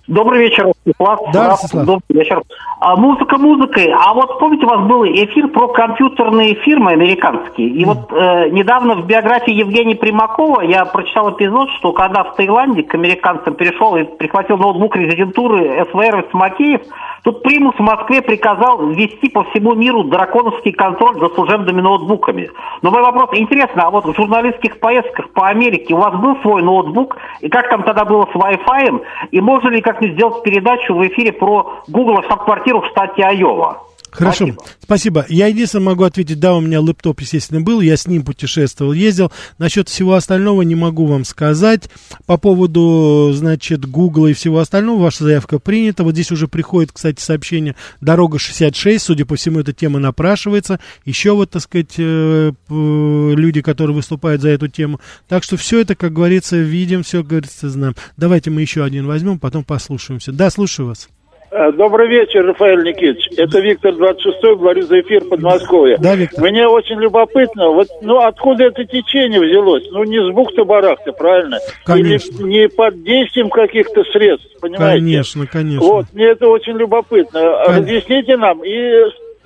Добрый 0.09 0.41
вечер, 0.41 0.65
Ростислав. 0.65 1.19
Да, 1.31 1.49
Ростислав. 1.49 1.85
Добрый 1.85 2.03
вечер. 2.09 2.41
А, 2.79 2.95
музыка 2.95 3.37
музыкой. 3.37 3.93
А 3.93 4.11
вот 4.15 4.39
помните, 4.39 4.65
у 4.65 4.69
вас 4.69 4.87
был 4.87 5.05
эфир 5.05 5.49
про 5.49 5.67
компьютерные 5.67 6.55
фирмы 6.55 6.93
американские. 6.93 7.67
И 7.67 7.83
mm. 7.83 7.85
вот 7.85 8.11
э, 8.11 8.49
недавно 8.49 8.95
в 8.95 9.05
биографии 9.05 9.53
Евгения 9.53 9.95
Примакова 9.95 10.61
я 10.61 10.83
прочитал 10.85 11.31
эпизод, 11.31 11.69
что 11.77 11.93
когда 11.93 12.23
в 12.23 12.35
Таиланде 12.35 12.81
к 12.81 12.95
американцам 12.95 13.53
перешел 13.53 13.95
и 13.97 14.03
прихватил 14.03 14.57
ноутбук 14.57 14.95
резидентуры 14.95 15.85
СВР 15.91 16.25
Макеев, 16.33 16.81
Тут 17.23 17.43
примус 17.43 17.75
в 17.75 17.81
Москве 17.81 18.21
приказал 18.21 18.87
ввести 18.87 19.29
по 19.29 19.43
всему 19.45 19.73
миру 19.75 20.03
драконовский 20.03 20.71
контроль 20.71 21.19
за 21.19 21.29
служебными 21.29 21.81
ноутбуками. 21.81 22.49
Но 22.81 22.91
мой 22.91 23.01
вопрос, 23.01 23.29
интересно, 23.33 23.83
а 23.83 23.89
вот 23.89 24.05
в 24.05 24.15
журналистских 24.15 24.79
поездках 24.79 25.29
по 25.31 25.47
Америке 25.47 25.93
у 25.93 25.97
вас 25.97 26.15
был 26.15 26.37
свой 26.41 26.63
ноутбук? 26.63 27.17
И 27.41 27.49
как 27.49 27.69
там 27.69 27.83
тогда 27.83 28.05
было 28.05 28.27
с 28.31 28.35
Wi-Fi? 28.35 29.01
И 29.31 29.41
можно 29.41 29.69
ли 29.69 29.81
как-нибудь 29.99 30.15
сделать 30.15 30.43
передачу 30.43 30.95
в 30.95 31.05
эфире 31.07 31.33
про 31.33 31.81
Google 31.87 32.23
штаб-квартиру 32.23 32.81
в 32.81 32.87
штате 32.87 33.23
Айова? 33.23 33.83
Хорошо, 34.11 34.45
спасибо. 34.45 34.63
спасибо. 34.81 35.25
Я 35.29 35.47
единственное 35.47 35.85
могу 35.85 36.03
ответить, 36.03 36.39
да, 36.39 36.55
у 36.55 36.61
меня 36.61 36.81
лэптоп, 36.81 37.21
естественно, 37.21 37.61
был, 37.61 37.81
я 37.81 37.95
с 37.95 38.07
ним 38.07 38.23
путешествовал, 38.23 38.93
ездил. 38.93 39.31
Насчет 39.57 39.89
всего 39.89 40.15
остального 40.15 40.61
не 40.63 40.75
могу 40.75 41.05
вам 41.05 41.25
сказать. 41.25 41.89
По 42.25 42.37
поводу, 42.37 43.31
значит, 43.33 43.85
Гугла 43.85 44.27
и 44.27 44.33
всего 44.33 44.59
остального, 44.59 45.03
ваша 45.03 45.23
заявка 45.23 45.59
принята. 45.59 46.03
Вот 46.03 46.13
здесь 46.13 46.31
уже 46.31 46.47
приходит, 46.47 46.91
кстати, 46.91 47.21
сообщение 47.21 47.75
«Дорога 48.01 48.37
66», 48.37 48.99
судя 48.99 49.25
по 49.25 49.35
всему, 49.35 49.59
эта 49.59 49.73
тема 49.73 49.99
напрашивается. 49.99 50.79
Еще 51.05 51.33
вот, 51.33 51.51
так 51.51 51.61
сказать, 51.61 51.95
э, 51.97 52.51
люди, 52.69 53.61
которые 53.61 53.95
выступают 53.95 54.41
за 54.41 54.49
эту 54.49 54.67
тему. 54.67 54.99
Так 55.27 55.43
что 55.43 55.57
все 55.57 55.81
это, 55.81 55.95
как 55.95 56.13
говорится, 56.13 56.57
видим, 56.57 57.03
все, 57.03 57.19
как 57.19 57.27
говорится, 57.27 57.69
знаем. 57.69 57.95
Давайте 58.17 58.49
мы 58.49 58.61
еще 58.61 58.83
один 58.83 59.05
возьмем, 59.05 59.39
потом 59.39 59.63
послушаемся. 59.63 60.31
Да, 60.31 60.49
слушаю 60.49 60.87
вас. 60.87 61.09
Э, 61.51 61.71
добрый 61.71 62.07
вечер, 62.07 62.45
Рафаэль 62.45 62.83
Никитич. 62.83 63.27
Это 63.37 63.59
Виктор 63.59 63.93
26-й, 63.93 64.55
говорю 64.55 64.83
за 64.83 65.01
эфир 65.01 65.25
Подмосковья. 65.25 65.97
Да, 65.97 66.15
Виктор. 66.15 66.43
Мне 66.43 66.67
очень 66.67 66.99
любопытно, 66.99 67.69
вот, 67.69 67.87
ну, 68.01 68.19
откуда 68.19 68.65
это 68.65 68.85
течение 68.85 69.39
взялось? 69.39 69.83
Ну, 69.91 70.03
не 70.03 70.19
с 70.19 70.33
бухты-барахты, 70.33 71.11
правильно? 71.11 71.57
Конечно. 71.85 72.35
Или 72.35 72.43
не 72.43 72.69
под 72.69 73.03
действием 73.03 73.49
каких-то 73.49 74.03
средств, 74.11 74.59
понимаете? 74.61 74.99
Конечно, 74.99 75.47
конечно. 75.47 75.87
Вот, 75.87 76.05
мне 76.13 76.25
это 76.25 76.47
очень 76.47 76.77
любопытно. 76.77 77.41
Кон... 77.65 77.75
Разъясните 77.77 78.37
нам. 78.37 78.63
И 78.63 78.69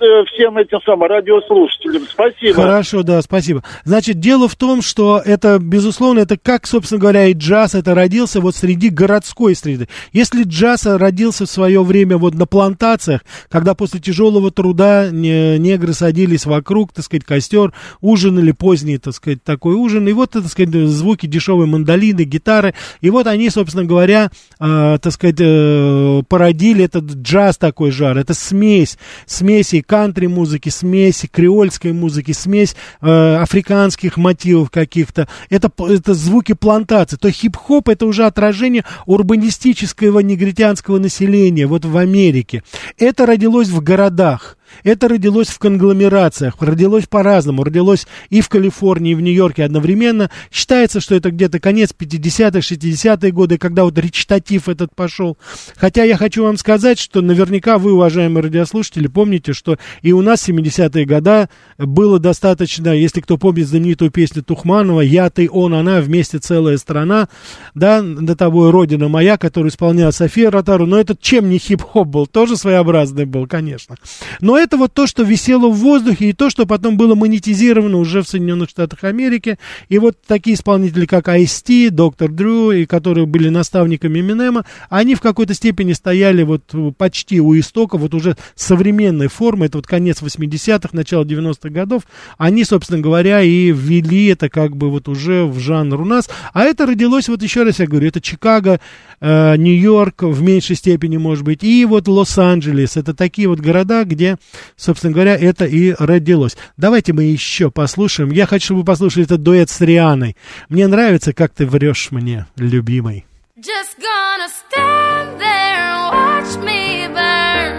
э, 0.00 0.24
всем 0.32 0.56
этим 0.56 0.80
самым 0.84 1.08
радиослушателям. 1.08 2.06
Спасибо. 2.10 2.54
Хорошо, 2.54 3.02
да, 3.02 3.22
спасибо. 3.22 3.62
Значит, 3.84 4.18
дело 4.20 4.48
в 4.48 4.56
том, 4.56 4.82
что 4.82 5.20
это, 5.24 5.58
безусловно, 5.58 6.20
это 6.20 6.36
как, 6.36 6.66
собственно 6.66 7.00
говоря, 7.00 7.26
и 7.26 7.34
джаз, 7.34 7.74
это 7.74 7.94
родился 7.94 8.40
вот 8.40 8.56
среди 8.56 8.88
городской 8.88 9.54
среды. 9.54 9.88
Если 10.12 10.44
джаз 10.44 10.86
родился 10.86 11.46
в 11.46 11.50
свое 11.50 11.82
время 11.82 12.16
вот 12.16 12.34
на 12.34 12.46
плантациях, 12.46 13.22
когда 13.48 13.74
после 13.74 14.00
тяжелого 14.00 14.50
труда 14.50 15.10
негры 15.10 15.92
садились 15.92 16.46
вокруг, 16.46 16.92
так 16.92 17.04
сказать, 17.04 17.24
костер, 17.24 17.72
ужинали 18.00 18.52
поздний, 18.52 18.98
так 18.98 19.14
сказать, 19.14 19.42
такой 19.42 19.74
ужин, 19.74 20.08
и 20.08 20.12
вот, 20.12 20.30
так 20.30 20.46
сказать, 20.46 20.74
звуки 20.88 21.26
дешевой 21.26 21.66
мандолины, 21.66 22.22
гитары, 22.22 22.74
и 23.00 23.10
вот 23.10 23.26
они, 23.26 23.50
собственно 23.50 23.84
говоря, 23.84 24.30
э, 24.60 24.98
так 25.00 25.12
сказать, 25.12 25.36
э, 25.38 26.22
породили 26.28 26.84
этот 26.84 27.04
джаз 27.04 27.58
такой 27.58 27.90
жар, 27.90 28.18
это 28.18 28.34
смесь, 28.34 28.98
смеси 29.26 29.83
кантри-музыки, 29.86 30.68
смесь 30.68 31.24
креольской 31.30 31.92
музыки, 31.92 32.32
смесь 32.32 32.76
э, 33.00 33.36
африканских 33.36 34.16
мотивов 34.16 34.70
каких-то, 34.70 35.28
это, 35.50 35.70
это 35.88 36.14
звуки 36.14 36.54
плантации, 36.54 37.16
то 37.16 37.30
хип-хоп 37.30 37.88
это 37.88 38.06
уже 38.06 38.24
отражение 38.24 38.84
урбанистического 39.06 40.20
негритянского 40.20 40.98
населения 40.98 41.66
вот 41.66 41.84
в 41.84 41.96
Америке. 41.96 42.62
Это 42.98 43.26
родилось 43.26 43.68
в 43.68 43.82
городах. 43.82 44.56
Это 44.82 45.08
родилось 45.08 45.48
в 45.48 45.58
конгломерациях, 45.58 46.56
родилось 46.60 47.06
по-разному, 47.06 47.64
родилось 47.64 48.06
и 48.30 48.40
в 48.40 48.48
Калифорнии, 48.48 49.12
и 49.12 49.14
в 49.14 49.20
Нью-Йорке 49.20 49.64
одновременно. 49.64 50.30
Считается, 50.50 51.00
что 51.00 51.14
это 51.14 51.30
где-то 51.30 51.60
конец 51.60 51.94
50-х, 51.98 52.58
60-е 52.58 53.32
годы, 53.32 53.58
когда 53.58 53.84
вот 53.84 53.98
речитатив 53.98 54.68
этот 54.68 54.94
пошел. 54.94 55.38
Хотя 55.76 56.04
я 56.04 56.16
хочу 56.16 56.44
вам 56.44 56.56
сказать, 56.56 56.98
что 56.98 57.20
наверняка 57.20 57.78
вы, 57.78 57.92
уважаемые 57.92 58.42
радиослушатели, 58.42 59.06
помните, 59.06 59.52
что 59.52 59.78
и 60.02 60.12
у 60.12 60.22
нас 60.22 60.42
в 60.42 60.48
70-е 60.48 61.04
годы 61.04 61.48
было 61.78 62.18
достаточно, 62.18 62.88
если 62.88 63.20
кто 63.20 63.38
помнит 63.38 63.68
знаменитую 63.68 64.10
песню 64.10 64.42
Тухманова 64.42 65.00
«Я, 65.00 65.30
ты, 65.30 65.48
он, 65.50 65.74
она, 65.74 66.00
вместе 66.00 66.38
целая 66.38 66.78
страна», 66.78 67.28
да, 67.74 68.02
до 68.02 68.36
того 68.36 68.70
«Родина 68.70 69.08
моя», 69.08 69.36
которую 69.36 69.70
исполняла 69.70 70.10
София 70.10 70.50
Ротару, 70.50 70.86
но 70.86 70.98
этот 70.98 71.20
чем 71.20 71.48
не 71.48 71.58
хип-хоп 71.58 72.08
был, 72.08 72.26
тоже 72.26 72.56
своеобразный 72.56 73.24
был, 73.24 73.46
конечно. 73.46 73.96
Но 74.40 74.58
это 74.64 74.76
вот 74.76 74.92
то, 74.92 75.06
что 75.06 75.22
висело 75.22 75.68
в 75.68 75.76
воздухе, 75.76 76.30
и 76.30 76.32
то, 76.32 76.50
что 76.50 76.66
потом 76.66 76.96
было 76.96 77.14
монетизировано 77.14 77.98
уже 77.98 78.22
в 78.22 78.28
Соединенных 78.28 78.70
Штатах 78.70 79.04
Америки. 79.04 79.58
И 79.88 79.98
вот 79.98 80.16
такие 80.26 80.56
исполнители, 80.56 81.06
как 81.06 81.28
Ice-T, 81.28 81.90
Доктор 81.90 82.30
Дрю, 82.30 82.72
и 82.72 82.86
которые 82.86 83.26
были 83.26 83.50
наставниками 83.50 84.20
Минема, 84.20 84.64
они 84.88 85.14
в 85.14 85.20
какой-то 85.20 85.54
степени 85.54 85.92
стояли 85.92 86.42
вот 86.42 86.74
почти 86.96 87.40
у 87.40 87.58
истока, 87.58 87.98
вот 87.98 88.14
уже 88.14 88.36
современной 88.54 89.28
формы, 89.28 89.66
это 89.66 89.78
вот 89.78 89.86
конец 89.86 90.22
80-х, 90.22 90.88
начало 90.92 91.24
90-х 91.24 91.68
годов, 91.68 92.02
они, 92.38 92.64
собственно 92.64 93.00
говоря, 93.00 93.42
и 93.42 93.70
ввели 93.70 94.26
это 94.26 94.48
как 94.48 94.76
бы 94.76 94.90
вот 94.90 95.08
уже 95.08 95.44
в 95.44 95.58
жанр 95.58 96.00
у 96.00 96.04
нас. 96.04 96.28
А 96.52 96.62
это 96.62 96.86
родилось, 96.86 97.28
вот 97.28 97.42
еще 97.42 97.62
раз 97.62 97.78
я 97.78 97.86
говорю, 97.86 98.08
это 98.08 98.20
Чикаго, 98.20 98.80
э, 99.20 99.56
Нью-Йорк 99.56 100.22
в 100.22 100.42
меньшей 100.42 100.76
степени, 100.76 101.18
может 101.18 101.44
быть, 101.44 101.62
и 101.62 101.84
вот 101.84 102.08
Лос-Анджелес. 102.08 102.96
Это 102.96 103.14
такие 103.14 103.48
вот 103.48 103.60
города, 103.60 104.04
где 104.04 104.38
собственно 104.76 105.12
говоря, 105.12 105.36
это 105.36 105.64
и 105.64 105.94
родилось. 105.98 106.56
Давайте 106.76 107.12
мы 107.12 107.24
еще 107.24 107.70
послушаем. 107.70 108.30
Я 108.30 108.46
хочу, 108.46 108.66
чтобы 108.66 108.80
вы 108.80 108.86
послушали 108.86 109.24
этот 109.24 109.42
дуэт 109.42 109.70
с 109.70 109.80
Рианой. 109.80 110.36
Мне 110.68 110.86
нравится, 110.86 111.32
как 111.32 111.52
ты 111.52 111.66
врешь 111.66 112.08
мне, 112.10 112.46
любимый. 112.56 113.26
Just 113.56 113.96
gonna 113.98 114.48
stand 114.48 115.40
there 115.40 115.78
and 115.90 116.12
watch 116.12 116.56
me 116.62 117.06
burn. 117.08 117.72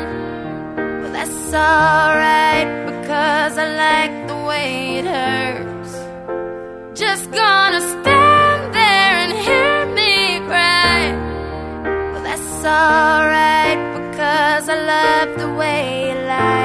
But 1.04 1.12
that's 1.14 1.54
alright 1.54 2.70
because 2.88 3.58
I 3.58 3.68
like 3.86 4.28
the 4.28 4.38
way 4.48 4.98
it 5.00 5.06
hurts. 5.06 5.94
Just 7.00 7.30
gonna 7.30 7.82
stand 7.82 8.74
there 8.74 9.16
and 9.26 9.34
hear 9.46 9.86
me 9.94 10.40
cry. 10.48 11.14
But 12.14 12.24
that's 12.24 12.66
alright 12.66 13.80
because 13.94 14.70
I 14.70 14.78
love 14.94 15.38
the 15.38 15.54
way 15.54 16.10
you 16.10 16.16
lie. 16.26 16.65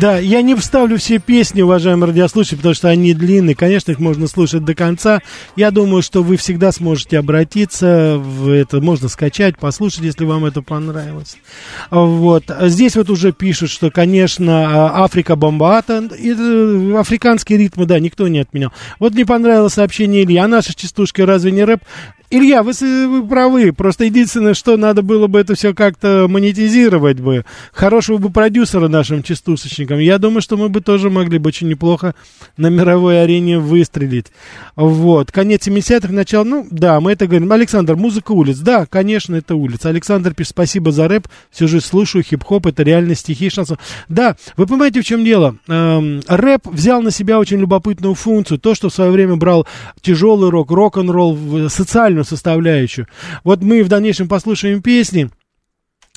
Да, 0.00 0.16
я 0.18 0.42
не 0.42 0.54
вставлю 0.54 0.96
все 0.96 1.18
песни, 1.18 1.60
уважаемые 1.60 2.10
радиослушатели, 2.10 2.58
потому 2.58 2.74
что 2.74 2.88
они 2.88 3.14
длинные. 3.14 3.56
Конечно, 3.56 3.90
их 3.90 3.98
можно 3.98 4.28
слушать 4.28 4.64
до 4.64 4.76
конца. 4.76 5.22
Я 5.56 5.72
думаю, 5.72 6.02
что 6.02 6.22
вы 6.22 6.36
всегда 6.36 6.70
сможете 6.70 7.18
обратиться 7.18 8.16
в 8.16 8.48
это, 8.48 8.80
можно 8.80 9.08
скачать, 9.08 9.58
послушать, 9.58 10.02
если 10.02 10.24
вам 10.24 10.44
это 10.44 10.62
понравилось. 10.62 11.36
Вот. 11.90 12.44
Здесь 12.60 12.94
вот 12.94 13.10
уже 13.10 13.32
пишут, 13.32 13.70
что, 13.70 13.90
конечно, 13.90 15.02
Африка 15.02 15.34
бомбата, 15.34 16.08
и, 16.16 16.30
африканские 16.96 17.58
ритмы, 17.58 17.84
да, 17.86 17.98
никто 17.98 18.28
не 18.28 18.38
отменял. 18.38 18.72
Вот 19.00 19.14
мне 19.14 19.26
понравилось 19.26 19.72
сообщение 19.72 20.22
Ильи, 20.22 20.36
а 20.36 20.46
наши 20.46 20.76
частушки 20.76 21.22
разве 21.22 21.50
не 21.50 21.64
рэп? 21.64 21.80
Илья, 22.30 22.62
вы, 22.62 22.72
вы 23.08 23.26
правы. 23.26 23.72
Просто 23.72 24.04
единственное, 24.04 24.52
что 24.52 24.76
надо 24.76 25.00
было 25.00 25.28
бы 25.28 25.40
это 25.40 25.54
все 25.54 25.72
как-то 25.72 26.26
монетизировать 26.28 27.20
бы. 27.20 27.46
Хорошего 27.72 28.18
бы 28.18 28.28
продюсера 28.28 28.88
нашим 28.88 29.22
частушечникам. 29.22 29.98
Я 29.98 30.18
думаю, 30.18 30.42
что 30.42 30.58
мы 30.58 30.68
бы 30.68 30.82
тоже 30.82 31.08
могли 31.08 31.38
бы 31.38 31.48
очень 31.48 31.68
неплохо 31.68 32.14
на 32.58 32.66
мировой 32.66 33.22
арене 33.22 33.58
выстрелить. 33.58 34.26
Вот. 34.76 35.32
Конец 35.32 35.66
70-х, 35.66 36.12
начало... 36.12 36.44
Ну, 36.44 36.66
да, 36.70 37.00
мы 37.00 37.12
это 37.12 37.26
говорим. 37.26 37.50
Александр, 37.50 37.96
музыка 37.96 38.32
улиц. 38.32 38.58
Да, 38.58 38.84
конечно, 38.84 39.34
это 39.34 39.54
улица. 39.54 39.88
Александр 39.88 40.34
пишет, 40.34 40.50
спасибо 40.50 40.92
за 40.92 41.08
рэп. 41.08 41.28
Все 41.50 41.66
же 41.66 41.80
слушаю 41.80 42.22
хип-хоп, 42.22 42.66
это 42.66 42.82
реально 42.82 43.14
стихи, 43.14 43.48
шансон. 43.48 43.78
Да, 44.10 44.36
вы 44.58 44.66
понимаете, 44.66 45.00
в 45.00 45.04
чем 45.06 45.24
дело? 45.24 45.56
Эм, 45.66 46.20
рэп 46.28 46.66
взял 46.66 47.00
на 47.00 47.10
себя 47.10 47.38
очень 47.38 47.58
любопытную 47.58 48.14
функцию. 48.14 48.58
То, 48.58 48.74
что 48.74 48.90
в 48.90 48.94
свое 48.94 49.10
время 49.10 49.36
брал 49.36 49.66
тяжелый 50.02 50.50
рок, 50.50 50.70
рок-н-ролл, 50.70 51.70
социальный 52.24 52.48
составляющую. 52.48 53.06
Вот 53.44 53.62
мы 53.62 53.82
в 53.82 53.88
дальнейшем 53.88 54.28
послушаем 54.28 54.80
песни. 54.80 55.30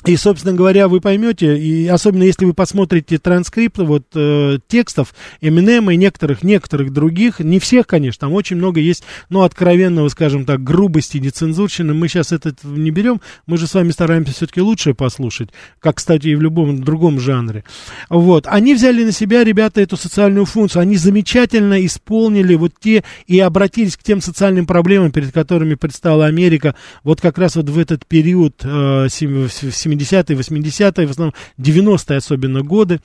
И, 0.04 0.16
собственно 0.16 0.52
говоря, 0.52 0.88
вы 0.88 1.00
поймете, 1.00 1.56
и 1.56 1.86
особенно 1.86 2.24
если 2.24 2.44
вы 2.44 2.54
посмотрите 2.54 3.18
транскрипт 3.18 3.78
вот, 3.78 4.04
э, 4.14 4.58
текстов 4.66 5.14
Эминема 5.40 5.94
и 5.94 5.96
некоторых, 5.96 6.42
некоторых 6.42 6.92
других, 6.92 7.38
не 7.38 7.60
всех, 7.60 7.86
конечно, 7.86 8.22
там 8.22 8.32
очень 8.32 8.56
много 8.56 8.80
есть, 8.80 9.04
но 9.28 9.42
откровенного, 9.42 10.08
скажем 10.08 10.44
так, 10.44 10.64
грубости, 10.64 11.18
нецензурщины. 11.18 11.94
Мы 11.94 12.08
сейчас 12.08 12.32
это 12.32 12.52
не 12.64 12.90
берем, 12.90 13.20
мы 13.46 13.58
же 13.58 13.68
с 13.68 13.74
вами 13.74 13.92
стараемся 13.92 14.32
все-таки 14.32 14.60
лучшее 14.60 14.96
послушать, 14.96 15.50
как, 15.78 15.98
кстати, 15.98 16.28
и 16.28 16.34
в 16.34 16.42
любом 16.42 16.82
другом 16.82 17.20
жанре. 17.20 17.62
Вот. 18.08 18.48
Они 18.48 18.74
взяли 18.74 19.04
на 19.04 19.12
себя, 19.12 19.44
ребята, 19.44 19.80
эту 19.80 19.96
социальную 19.96 20.46
функцию, 20.46 20.82
они 20.82 20.96
замечательно 20.96 21.84
исполнили 21.86 22.56
вот 22.56 22.72
те 22.80 23.04
и 23.28 23.38
обратились 23.38 23.96
к 23.96 24.02
тем 24.02 24.20
социальным 24.20 24.66
проблемам, 24.66 25.12
перед 25.12 25.30
которыми 25.30 25.74
предстала 25.74 26.26
Америка, 26.26 26.74
вот 27.04 27.20
как 27.20 27.38
раз 27.38 27.54
вот 27.54 27.68
в 27.68 27.78
этот 27.78 28.04
период 28.04 28.56
э, 28.64 29.06
70 29.08 29.91
70-е, 29.92 30.36
80-е, 30.36 31.06
в 31.06 31.10
основном 31.10 31.34
90-е 31.58 32.16
особенно 32.16 32.62
годы, 32.62 33.00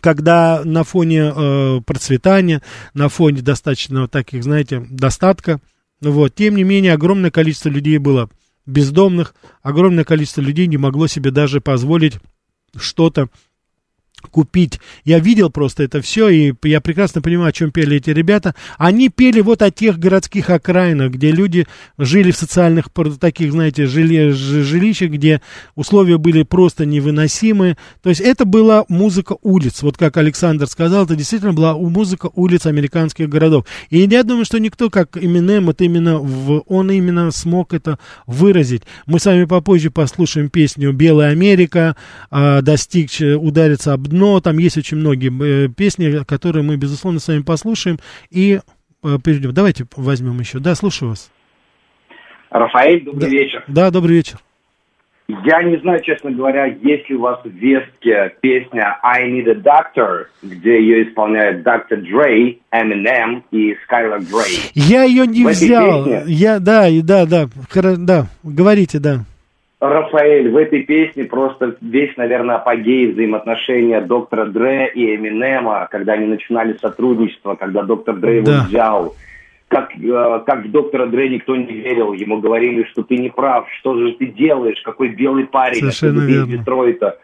когда 0.00 0.62
на 0.64 0.84
фоне 0.84 1.32
э, 1.34 1.80
процветания, 1.84 2.62
на 2.94 3.08
фоне 3.08 3.42
достаточно 3.42 4.08
таких, 4.08 4.44
знаете, 4.44 4.86
достатка, 4.90 5.60
вот, 6.00 6.34
тем 6.34 6.56
не 6.56 6.64
менее, 6.64 6.92
огромное 6.92 7.30
количество 7.30 7.68
людей 7.68 7.98
было 7.98 8.28
бездомных, 8.66 9.34
огромное 9.62 10.04
количество 10.04 10.40
людей 10.40 10.66
не 10.66 10.76
могло 10.76 11.06
себе 11.06 11.30
даже 11.30 11.60
позволить 11.60 12.18
что-то 12.76 13.28
купить. 14.20 14.80
Я 15.04 15.18
видел 15.18 15.50
просто 15.50 15.82
это 15.84 16.00
все, 16.00 16.28
и 16.28 16.52
я 16.64 16.80
прекрасно 16.80 17.22
понимаю, 17.22 17.50
о 17.50 17.52
чем 17.52 17.70
пели 17.70 17.96
эти 17.96 18.10
ребята. 18.10 18.54
Они 18.76 19.08
пели 19.08 19.40
вот 19.40 19.62
о 19.62 19.70
тех 19.70 19.98
городских 19.98 20.50
окраинах, 20.50 21.12
где 21.12 21.30
люди 21.30 21.66
жили 21.96 22.30
в 22.30 22.36
социальных 22.36 22.88
таких, 23.20 23.52
знаете, 23.52 23.86
жили, 23.86 24.30
жилищах, 24.30 25.10
где 25.10 25.40
условия 25.74 26.18
были 26.18 26.42
просто 26.42 26.84
невыносимые. 26.86 27.76
То 28.02 28.10
есть 28.10 28.20
это 28.20 28.44
была 28.44 28.84
музыка 28.88 29.36
улиц. 29.42 29.82
Вот 29.82 29.96
как 29.96 30.16
Александр 30.16 30.66
сказал, 30.66 31.04
это 31.04 31.16
действительно 31.16 31.52
была 31.52 31.76
музыка 31.76 32.30
улиц 32.34 32.66
американских 32.66 33.28
городов. 33.28 33.64
И 33.90 33.98
я 33.98 34.22
думаю, 34.22 34.44
что 34.44 34.58
никто, 34.58 34.90
как 34.90 35.16
Eminem, 35.16 35.64
вот 35.64 35.80
именно 35.80 36.18
в, 36.18 36.62
он 36.66 36.90
именно 36.90 37.30
смог 37.30 37.74
это 37.74 37.98
выразить. 38.26 38.82
Мы 39.06 39.20
с 39.20 39.26
вами 39.26 39.44
попозже 39.44 39.90
послушаем 39.90 40.50
песню 40.50 40.92
«Белая 40.92 41.30
Америка», 41.30 41.96
э, 42.30 42.62
«Достичь, 42.62 43.20
удариться 43.20 43.92
об 43.92 44.07
но 44.12 44.40
там 44.40 44.58
есть 44.58 44.78
очень 44.78 44.98
многие 44.98 45.30
э, 45.30 45.68
песни, 45.68 46.24
которые 46.24 46.62
мы, 46.62 46.76
безусловно, 46.76 47.20
с 47.20 47.28
вами 47.28 47.42
послушаем 47.42 47.98
и 48.30 48.60
э, 49.02 49.18
перейдем. 49.24 49.52
Давайте 49.52 49.86
возьмем 49.96 50.38
еще. 50.40 50.58
Да, 50.58 50.74
слушаю 50.74 51.10
вас. 51.10 51.30
Рафаэль, 52.50 53.04
добрый 53.04 53.20
да, 53.20 53.28
вечер. 53.28 53.64
Да, 53.68 53.90
добрый 53.90 54.16
вечер. 54.16 54.38
Я 55.44 55.62
не 55.62 55.76
знаю, 55.80 56.00
честно 56.02 56.30
говоря, 56.30 56.64
есть 56.64 57.10
ли 57.10 57.16
у 57.16 57.20
вас 57.20 57.38
в 57.44 57.50
вестке 57.50 58.32
песня 58.40 58.98
«I 59.02 59.30
Need 59.30 59.50
a 59.50 59.54
Doctor», 59.56 60.24
где 60.42 60.80
ее 60.80 61.06
исполняют 61.06 61.62
Доктор 61.62 61.98
Дрей, 62.00 62.62
Eminem 62.72 63.42
и 63.50 63.76
Скайлер 63.84 64.20
Грей. 64.20 64.70
Я 64.74 65.02
ее 65.04 65.26
не 65.26 65.44
в 65.44 65.48
взял. 65.48 66.06
Песне... 66.06 66.22
Я, 66.28 66.58
да, 66.60 66.88
да, 67.02 67.26
да, 67.26 67.46
да, 67.98 68.26
говорите, 68.42 69.00
да. 69.00 69.26
Рафаэль, 69.80 70.50
в 70.50 70.56
этой 70.56 70.82
песне 70.82 71.24
просто 71.24 71.76
весь, 71.80 72.16
наверное, 72.16 72.56
апогей 72.56 73.12
взаимоотношения 73.12 74.00
доктора 74.00 74.46
Дре 74.46 74.90
и 74.92 75.14
Эминема, 75.14 75.86
когда 75.88 76.14
они 76.14 76.26
начинали 76.26 76.76
сотрудничество, 76.78 77.54
когда 77.54 77.82
доктор 77.82 78.16
Дре 78.16 78.42
да. 78.42 78.52
его 78.52 78.64
взял. 78.64 79.16
Как, 79.68 79.90
э, 79.94 80.40
как 80.46 80.64
в 80.64 80.70
доктора 80.72 81.06
Дре 81.06 81.28
никто 81.28 81.54
не 81.54 81.66
верил, 81.66 82.12
ему 82.12 82.40
говорили, 82.40 82.84
что 82.84 83.04
ты 83.04 83.18
не 83.18 83.28
прав, 83.28 83.68
что 83.78 83.96
же 83.96 84.12
ты 84.12 84.26
делаешь, 84.26 84.80
какой 84.82 85.10
белый 85.10 85.46
парень, 85.46 85.78
Совершенно 85.78 86.26
ты 86.26 86.32
из 86.32 86.46
Детройта. 86.48 87.18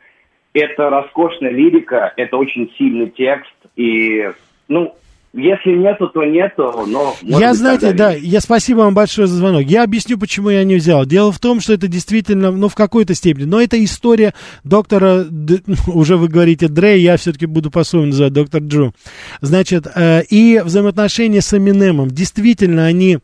Это 0.53 0.91
роскошная 0.91 1.51
лирика, 1.51 2.13
это 2.17 2.37
очень 2.37 2.71
сильный 2.79 3.11
текст, 3.11 3.55
и, 3.75 4.31
ну, 4.69 4.95
если 5.37 5.71
нету, 5.71 6.09
то 6.09 6.25
нету, 6.25 6.85
но... 6.87 7.17
Я, 7.23 7.55
знаете, 7.55 7.93
да, 7.93 8.13
я 8.13 8.41
спасибо 8.41 8.79
вам 8.81 8.95
большое 8.95 9.27
за 9.27 9.37
звонок. 9.37 9.63
Я 9.63 9.83
объясню, 9.83 10.17
почему 10.17 10.49
я 10.49 10.63
не 10.63 10.77
взял. 10.77 11.05
Дело 11.05 11.33
в 11.33 11.41
том, 11.41 11.61
что 11.61 11.73
это 11.73 11.89
действительно, 11.89 12.53
ну, 12.53 12.69
в 12.69 12.77
какой-то 12.77 13.15
степени, 13.15 13.45
но 13.45 13.61
это 13.61 13.83
история 13.83 14.33
доктора, 14.63 15.27
уже 15.93 16.17
вы 16.17 16.29
говорите 16.29 16.69
Дрей, 16.69 17.03
я 17.03 17.17
все-таки 17.17 17.47
буду 17.47 17.73
по-своему 17.73 18.09
называть, 18.09 18.33
доктор 18.33 18.63
Джо. 18.63 18.93
Значит, 19.41 19.89
э, 19.93 20.23
и 20.31 20.61
взаимоотношения 20.65 21.41
с 21.41 21.53
Эминемом. 21.53 22.11
Действительно, 22.11 22.87
они... 22.87 23.19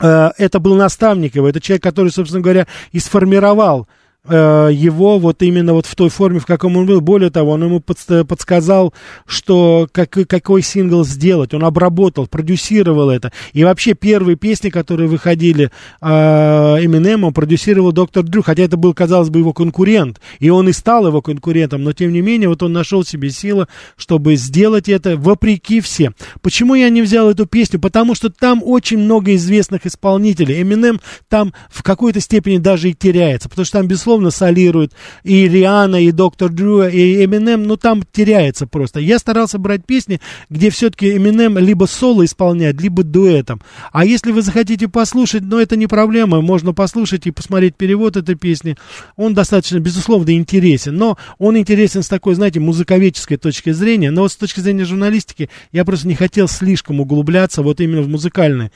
Э, 0.00 0.30
это 0.36 0.60
был 0.60 0.74
наставник 0.74 1.36
его, 1.36 1.48
это 1.48 1.60
человек, 1.60 1.82
который, 1.82 2.10
собственно 2.10 2.42
говоря, 2.42 2.66
и 2.92 2.98
сформировал 2.98 3.88
его 4.28 5.18
вот 5.18 5.42
именно 5.42 5.72
вот 5.72 5.86
в 5.86 5.94
той 5.94 6.10
форме, 6.10 6.38
в 6.38 6.46
каком 6.46 6.76
он 6.76 6.86
был. 6.86 7.00
Более 7.00 7.30
того, 7.30 7.52
он 7.52 7.64
ему 7.64 7.80
подсказал, 7.80 8.92
что 9.26 9.88
как, 9.92 10.10
какой 10.10 10.62
сингл 10.62 11.04
сделать. 11.04 11.54
Он 11.54 11.64
обработал, 11.64 12.26
продюсировал 12.26 13.10
это. 13.10 13.32
И 13.52 13.64
вообще 13.64 13.94
первые 13.94 14.36
песни, 14.36 14.70
которые 14.70 15.08
выходили 15.08 15.70
Эминем, 16.02 17.24
он 17.24 17.32
продюсировал 17.32 17.92
доктор 17.92 18.22
Дрю, 18.24 18.42
хотя 18.42 18.64
это 18.64 18.76
был, 18.76 18.94
казалось 18.94 19.30
бы, 19.30 19.38
его 19.38 19.52
конкурент. 19.52 20.20
И 20.40 20.50
он 20.50 20.68
и 20.68 20.72
стал 20.72 21.06
его 21.06 21.22
конкурентом, 21.22 21.84
но 21.84 21.92
тем 21.92 22.12
не 22.12 22.20
менее 22.20 22.48
вот 22.48 22.62
он 22.62 22.72
нашел 22.72 23.04
себе 23.04 23.30
силы, 23.30 23.66
чтобы 23.96 24.36
сделать 24.36 24.88
это 24.88 25.16
вопреки 25.16 25.80
всем. 25.80 26.14
Почему 26.42 26.74
я 26.74 26.90
не 26.90 27.02
взял 27.02 27.30
эту 27.30 27.46
песню? 27.46 27.80
Потому 27.80 28.14
что 28.14 28.30
там 28.30 28.62
очень 28.64 28.98
много 28.98 29.34
известных 29.36 29.86
исполнителей. 29.86 30.60
Эминем 30.62 31.00
там 31.28 31.52
в 31.70 31.82
какой-то 31.82 32.20
степени 32.20 32.58
даже 32.58 32.90
и 32.90 32.94
теряется, 32.94 33.48
потому 33.48 33.64
что 33.64 33.78
там, 33.78 33.86
безусловно, 33.86 34.17
безусловно, 34.18 34.30
солируют 34.30 34.92
и 35.24 35.48
Риана, 35.48 36.02
и 36.02 36.12
Доктор 36.12 36.50
Дрю, 36.50 36.82
и 36.82 37.24
Эминем, 37.24 37.64
но 37.64 37.76
там 37.76 38.02
теряется 38.12 38.66
просто. 38.66 39.00
Я 39.00 39.18
старался 39.18 39.58
брать 39.58 39.84
песни, 39.86 40.20
где 40.50 40.70
все-таки 40.70 41.16
Эминем 41.16 41.58
либо 41.58 41.86
соло 41.86 42.24
исполняет, 42.24 42.80
либо 42.80 43.02
дуэтом. 43.02 43.60
А 43.92 44.04
если 44.04 44.32
вы 44.32 44.42
захотите 44.42 44.88
послушать, 44.88 45.42
ну, 45.42 45.58
это 45.58 45.76
не 45.76 45.86
проблема, 45.86 46.40
можно 46.40 46.72
послушать 46.72 47.26
и 47.26 47.30
посмотреть 47.30 47.76
перевод 47.76 48.16
этой 48.16 48.34
песни. 48.34 48.76
Он 49.16 49.34
достаточно, 49.34 49.78
безусловно, 49.78 50.30
интересен, 50.34 50.96
но 50.96 51.16
он 51.38 51.56
интересен 51.56 52.02
с 52.02 52.08
такой, 52.08 52.34
знаете, 52.34 52.60
музыковедческой 52.60 53.36
точки 53.36 53.70
зрения, 53.70 54.10
но 54.10 54.22
вот 54.22 54.32
с 54.32 54.36
точки 54.36 54.60
зрения 54.60 54.84
журналистики 54.84 55.48
я 55.72 55.84
просто 55.84 56.08
не 56.08 56.14
хотел 56.14 56.48
слишком 56.48 57.00
углубляться 57.00 57.62
вот 57.62 57.80
именно 57.80 58.02
в 58.02 58.08
музыкальное. 58.08 58.70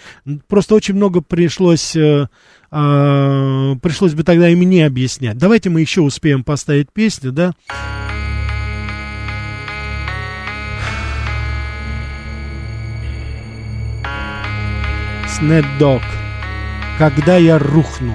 Просто 0.48 0.74
очень 0.74 0.94
много 0.94 1.20
пришлось 1.20 1.96
э, 2.72 3.76
пришлось 3.82 4.14
бы 4.14 4.22
тогда 4.24 4.48
и 4.48 4.54
мне 4.54 4.86
объяснять. 4.86 5.38
Давайте 5.38 5.70
мы 5.70 5.80
еще 5.80 6.00
успеем 6.00 6.42
поставить 6.42 6.92
песню, 6.92 7.32
да? 7.32 7.52
Дог. 15.78 16.02
Когда 16.98 17.36
я 17.36 17.58
рухну. 17.58 18.14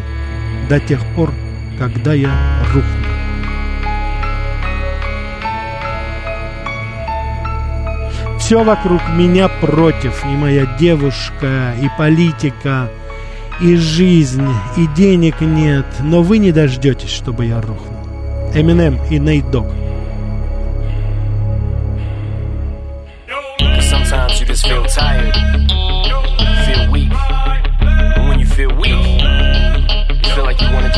До 0.70 0.80
тех 0.80 1.06
пор, 1.14 1.34
когда 1.78 2.14
я 2.14 2.32
рухну. 2.74 3.08
Все 8.40 8.64
вокруг 8.64 9.02
меня 9.10 9.50
против, 9.50 10.24
и 10.24 10.30
моя 10.30 10.66
девушка, 10.80 11.76
и 11.82 11.90
политика, 11.98 12.90
и 13.62 13.76
жизнь, 13.76 14.48
и 14.76 14.88
денег 14.96 15.42
нет, 15.42 15.86
но 16.02 16.22
вы 16.22 16.38
не 16.38 16.52
дождетесь, 16.52 17.10
чтобы 17.10 17.46
я 17.46 17.62
рухнул. 17.62 17.94
Eminem 18.54 19.00
и 19.10 19.20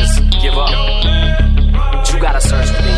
just 0.00 0.20
give 0.42 0.54
up. 0.54 0.70
But 1.72 2.12
you 2.12 2.20
gotta 2.20 2.40
search 2.40 2.70
within 2.70 2.89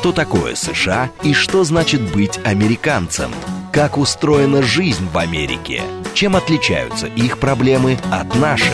что 0.00 0.12
такое 0.12 0.54
США 0.54 1.10
и 1.22 1.34
что 1.34 1.62
значит 1.62 2.00
быть 2.00 2.40
американцем, 2.42 3.30
как 3.70 3.98
устроена 3.98 4.62
жизнь 4.62 5.06
в 5.12 5.18
Америке, 5.18 5.82
чем 6.14 6.36
отличаются 6.36 7.06
их 7.06 7.38
проблемы 7.38 7.98
от 8.10 8.34
наших. 8.34 8.72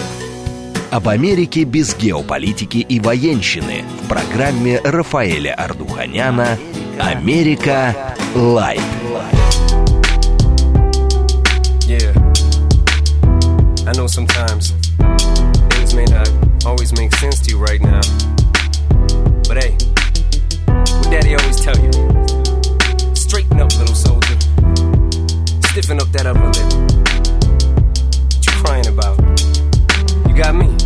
Об 0.93 1.09
Америке 1.09 1.65
без 1.65 1.97
геополитики 1.97 2.77
и 2.77 3.01
военщины 3.01 3.85
в 4.05 4.09
программе 4.09 4.81
Рафаэля 4.85 5.55
Ардуханяна 5.55 6.59
«Америка. 7.01 8.15
Лайт». 8.37 8.81
I 13.89 13.93
know 13.97 14.07
sometimes 14.07 14.71
things 15.71 15.93
may 15.93 16.05
not 16.05 16.31
always 16.65 16.93
make 16.93 17.13
sense 17.17 17.41
to 17.41 17.51
you 17.51 17.59
right 17.59 17.81
now. 17.81 18.01
But 19.49 19.63
hey, 19.63 19.77
daddy 21.21 21.35
always 21.35 21.61
tell 21.61 21.77
you? 21.79 21.91
Straighten 23.15 23.59
up, 23.61 23.75
little 23.79 23.95
soldier. 23.95 24.37
Stiffen 25.69 25.99
up 25.99 26.09
that 26.13 26.27
upper 26.27 26.51
lip. 26.53 26.69
What 28.35 28.47
you 28.47 28.53
crying 28.63 28.87
about? 28.87 29.17
You 30.29 30.35
got 30.35 30.55
me. 30.55 30.86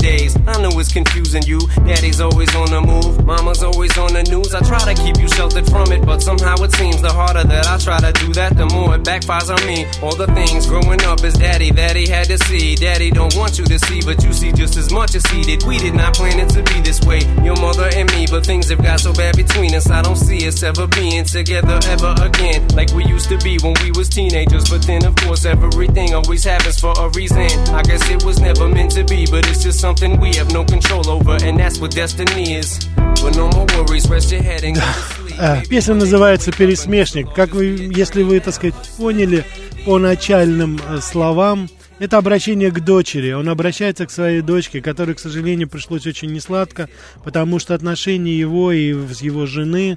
days. 0.00 0.36
I 0.46 0.60
know 0.60 0.72
it's 0.80 0.92
confusing 0.92 1.42
you. 1.44 1.60
Daddy's 1.86 2.20
always 2.20 2.54
on 2.56 2.70
the 2.70 2.80
move, 2.80 3.24
mama's 3.24 3.62
always 3.62 3.96
on 3.98 4.12
the 4.12 4.22
news. 4.24 4.54
I 4.54 4.60
try 4.60 4.80
to 4.92 4.94
keep 5.00 5.18
you 5.18 5.28
sheltered 5.28 5.66
from 5.68 5.92
it, 5.92 6.04
but 6.04 6.22
somehow 6.22 6.56
it 6.64 6.72
seems 6.72 7.00
the 7.00 7.12
harder 7.12 7.44
that 7.44 7.66
I 7.68 7.78
try 7.78 7.98
to 8.00 8.12
do 8.24 8.32
that, 8.34 8.56
the 8.56 8.66
more 8.66 8.96
it 8.96 9.02
backfires 9.02 9.48
on 9.52 9.60
me. 9.66 9.86
All 10.02 10.16
the 10.16 10.26
things 10.34 10.66
growing 10.66 11.02
up 11.04 11.22
is 11.22 11.34
daddy 11.34 11.70
that 11.72 11.94
he 11.96 12.08
had 12.08 12.26
to 12.26 12.38
see. 12.38 12.74
Daddy 12.74 13.10
don't 13.10 13.34
want 13.36 13.58
you 13.58 13.64
to 13.66 13.78
see, 13.78 14.00
but 14.00 14.22
you 14.24 14.32
see 14.32 14.52
just 14.52 14.76
as 14.76 14.92
much 14.92 15.14
as 15.14 15.24
he 15.26 15.42
did. 15.42 15.62
We 15.64 15.78
did 15.78 15.94
not 15.94 16.14
plan 16.14 16.40
it 16.40 16.48
to 16.50 16.62
be 16.62 16.80
this 16.80 17.00
way, 17.02 17.20
your 17.44 17.56
mother 17.56 17.90
and 17.94 18.10
me, 18.12 18.26
but 18.30 18.44
things 18.44 18.70
have 18.70 18.82
got 18.82 19.00
so 19.00 19.12
bad 19.12 19.36
between 19.36 19.74
us. 19.74 19.90
I 19.90 20.02
don't 20.02 20.16
see 20.16 20.46
us 20.48 20.62
ever 20.62 20.86
being 20.86 21.24
together 21.24 21.78
ever 21.86 22.14
again, 22.22 22.66
like 22.68 22.92
we 22.92 23.04
used 23.04 23.28
to 23.28 23.38
be 23.38 23.58
when 23.58 23.74
we 23.82 23.90
was 23.92 24.08
teenagers. 24.08 24.68
But 24.68 24.82
then, 24.86 25.04
of 25.04 25.14
course, 25.16 25.44
everything 25.44 26.14
always 26.14 26.44
happens 26.44 26.78
for 26.80 26.92
a 26.98 27.08
reason. 27.10 27.50
I 27.74 27.82
guess 27.82 28.08
it 28.10 28.24
was 28.24 28.40
never 28.40 28.68
meant 28.68 28.92
to 28.92 29.04
be, 29.04 29.26
but 29.26 29.48
it's 29.48 29.62
just 29.62 29.79
something 29.80 30.20
we 30.20 30.34
have 30.34 30.52
no 30.52 30.62
control 30.64 31.08
over, 31.08 31.36
and 31.42 31.58
that's 31.58 31.80
what 31.80 31.90
destiny 31.92 32.54
is. 32.54 32.86
But 33.22 33.34
no 33.36 33.48
more 33.48 33.66
worries, 33.76 34.08
rest 34.10 34.30
your 34.30 34.42
head 34.42 34.62
and 34.62 34.74
go 34.74 34.82
to 34.82 34.86
sleep. 35.16 35.36
А, 35.38 35.62
Песня 35.68 35.94
называется 35.94 36.52
«Пересмешник». 36.52 37.32
Как 37.32 37.54
вы, 37.54 37.90
если 37.96 38.22
вы, 38.22 38.40
так 38.40 38.54
сказать, 38.54 38.74
поняли 38.98 39.44
по 39.86 39.98
начальным 39.98 40.78
э, 40.86 41.00
словам, 41.00 41.70
это 41.98 42.18
обращение 42.18 42.70
к 42.70 42.80
дочери. 42.80 43.32
Он 43.32 43.48
обращается 43.48 44.06
к 44.06 44.10
своей 44.10 44.42
дочке, 44.42 44.82
которой, 44.82 45.14
к 45.14 45.18
сожалению, 45.18 45.68
пришлось 45.68 46.06
очень 46.06 46.30
несладко, 46.30 46.90
потому 47.24 47.58
что 47.58 47.74
отношения 47.74 48.38
его 48.38 48.72
и 48.72 48.88
его 48.88 49.46
жены, 49.46 49.96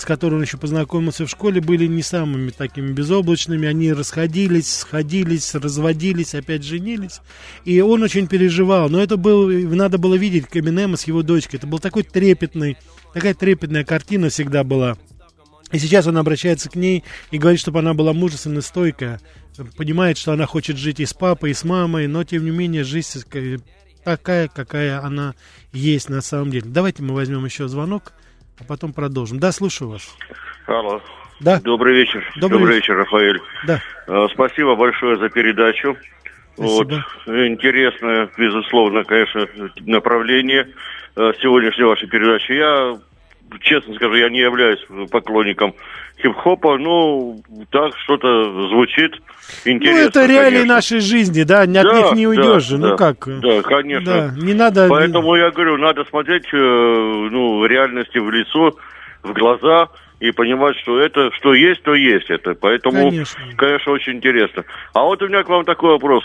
с 0.00 0.04
которой 0.04 0.36
он 0.36 0.42
еще 0.42 0.56
познакомился 0.56 1.26
в 1.26 1.30
школе, 1.30 1.60
были 1.60 1.86
не 1.86 2.02
самыми 2.02 2.50
такими 2.50 2.92
безоблачными. 2.92 3.68
Они 3.68 3.92
расходились, 3.92 4.78
сходились, 4.78 5.54
разводились, 5.54 6.34
опять 6.34 6.64
женились. 6.64 7.20
И 7.66 7.80
он 7.80 8.02
очень 8.02 8.26
переживал. 8.26 8.88
Но 8.88 9.02
это 9.02 9.18
был, 9.18 9.48
надо 9.48 9.98
было 9.98 10.14
видеть 10.14 10.46
Каминема 10.46 10.96
с 10.96 11.04
его 11.04 11.22
дочкой. 11.22 11.58
Это 11.58 11.66
был 11.66 11.80
такой 11.80 12.02
трепетный, 12.02 12.78
такая 13.12 13.34
трепетная 13.34 13.84
картина 13.84 14.30
всегда 14.30 14.64
была. 14.64 14.96
И 15.70 15.78
сейчас 15.78 16.06
он 16.06 16.16
обращается 16.16 16.70
к 16.70 16.76
ней 16.76 17.04
и 17.30 17.38
говорит, 17.38 17.60
чтобы 17.60 17.80
она 17.80 17.92
была 17.92 18.14
мужественная, 18.14 18.62
стойкая. 18.62 19.20
Понимает, 19.76 20.16
что 20.16 20.32
она 20.32 20.46
хочет 20.46 20.78
жить 20.78 21.00
и 21.00 21.06
с 21.06 21.12
папой, 21.12 21.50
и 21.50 21.54
с 21.54 21.62
мамой, 21.62 22.06
но 22.06 22.24
тем 22.24 22.44
не 22.44 22.50
менее 22.50 22.84
жизнь 22.84 23.22
такая, 24.02 24.48
какая 24.48 25.04
она 25.04 25.34
есть 25.72 26.08
на 26.08 26.22
самом 26.22 26.50
деле. 26.50 26.64
Давайте 26.66 27.02
мы 27.02 27.14
возьмем 27.14 27.44
еще 27.44 27.68
звонок, 27.68 28.14
а 28.60 28.64
потом 28.64 28.92
продолжим. 28.92 29.38
Да, 29.38 29.52
слушаю 29.52 29.90
вас. 29.90 30.16
Алло. 30.66 31.00
Да. 31.40 31.60
Добрый 31.60 31.94
вечер. 31.94 32.22
Добрый 32.36 32.76
вечер, 32.76 32.96
Рафаэль. 32.96 33.40
Да. 33.66 33.80
Э, 34.06 34.26
Спасибо 34.32 34.76
большое 34.76 35.16
за 35.18 35.28
передачу. 35.30 35.96
Спасибо. 36.54 37.06
Вот. 37.26 37.34
Интересное, 37.46 38.28
безусловно, 38.36 39.04
конечно, 39.04 39.48
направление 39.80 40.68
э, 41.16 41.32
сегодняшней 41.40 41.84
вашей 41.84 42.08
передачи. 42.08 42.52
Я, 42.52 42.98
честно 43.60 43.94
скажу, 43.94 44.14
я 44.14 44.28
не 44.30 44.38
являюсь 44.40 44.80
поклонником 45.10 45.74
хип-хопа, 46.22 46.78
но 46.78 47.36
так 47.70 47.96
что-то 48.04 48.68
звучит 48.68 49.12
интересно. 49.64 50.02
ну, 50.02 50.08
это 50.08 50.26
реалии 50.26 50.56
конечно. 50.56 50.74
нашей 50.74 51.00
жизни, 51.00 51.42
да, 51.42 51.62
от 51.62 51.72
Да, 51.72 51.82
них 51.82 52.12
не 52.12 52.24
да, 52.24 52.30
уйдешь 52.30 52.64
же. 52.64 52.78
да, 52.78 52.88
ну 52.88 52.96
как? 52.96 53.16
Да, 53.40 53.62
конечно. 53.62 54.32
Да, 54.34 54.34
не 54.44 54.54
надо... 54.54 54.86
Поэтому 54.88 55.34
я 55.36 55.50
говорю, 55.50 55.76
надо 55.78 56.04
смотреть 56.04 56.46
э, 56.52 56.56
ну, 56.56 57.64
реальности 57.64 58.18
в 58.18 58.30
лицо, 58.30 58.76
в 59.22 59.32
глаза 59.32 59.88
и 60.20 60.30
понимать, 60.32 60.76
что 60.78 61.00
это, 61.00 61.30
что 61.32 61.54
есть, 61.54 61.82
то 61.82 61.94
есть 61.94 62.30
это. 62.30 62.54
Поэтому, 62.54 63.10
Конечно. 63.10 63.40
конечно, 63.56 63.92
очень 63.92 64.14
интересно. 64.14 64.64
А 64.92 65.02
вот 65.04 65.22
у 65.22 65.28
меня 65.28 65.42
к 65.42 65.48
вам 65.48 65.64
такой 65.64 65.92
вопрос. 65.92 66.24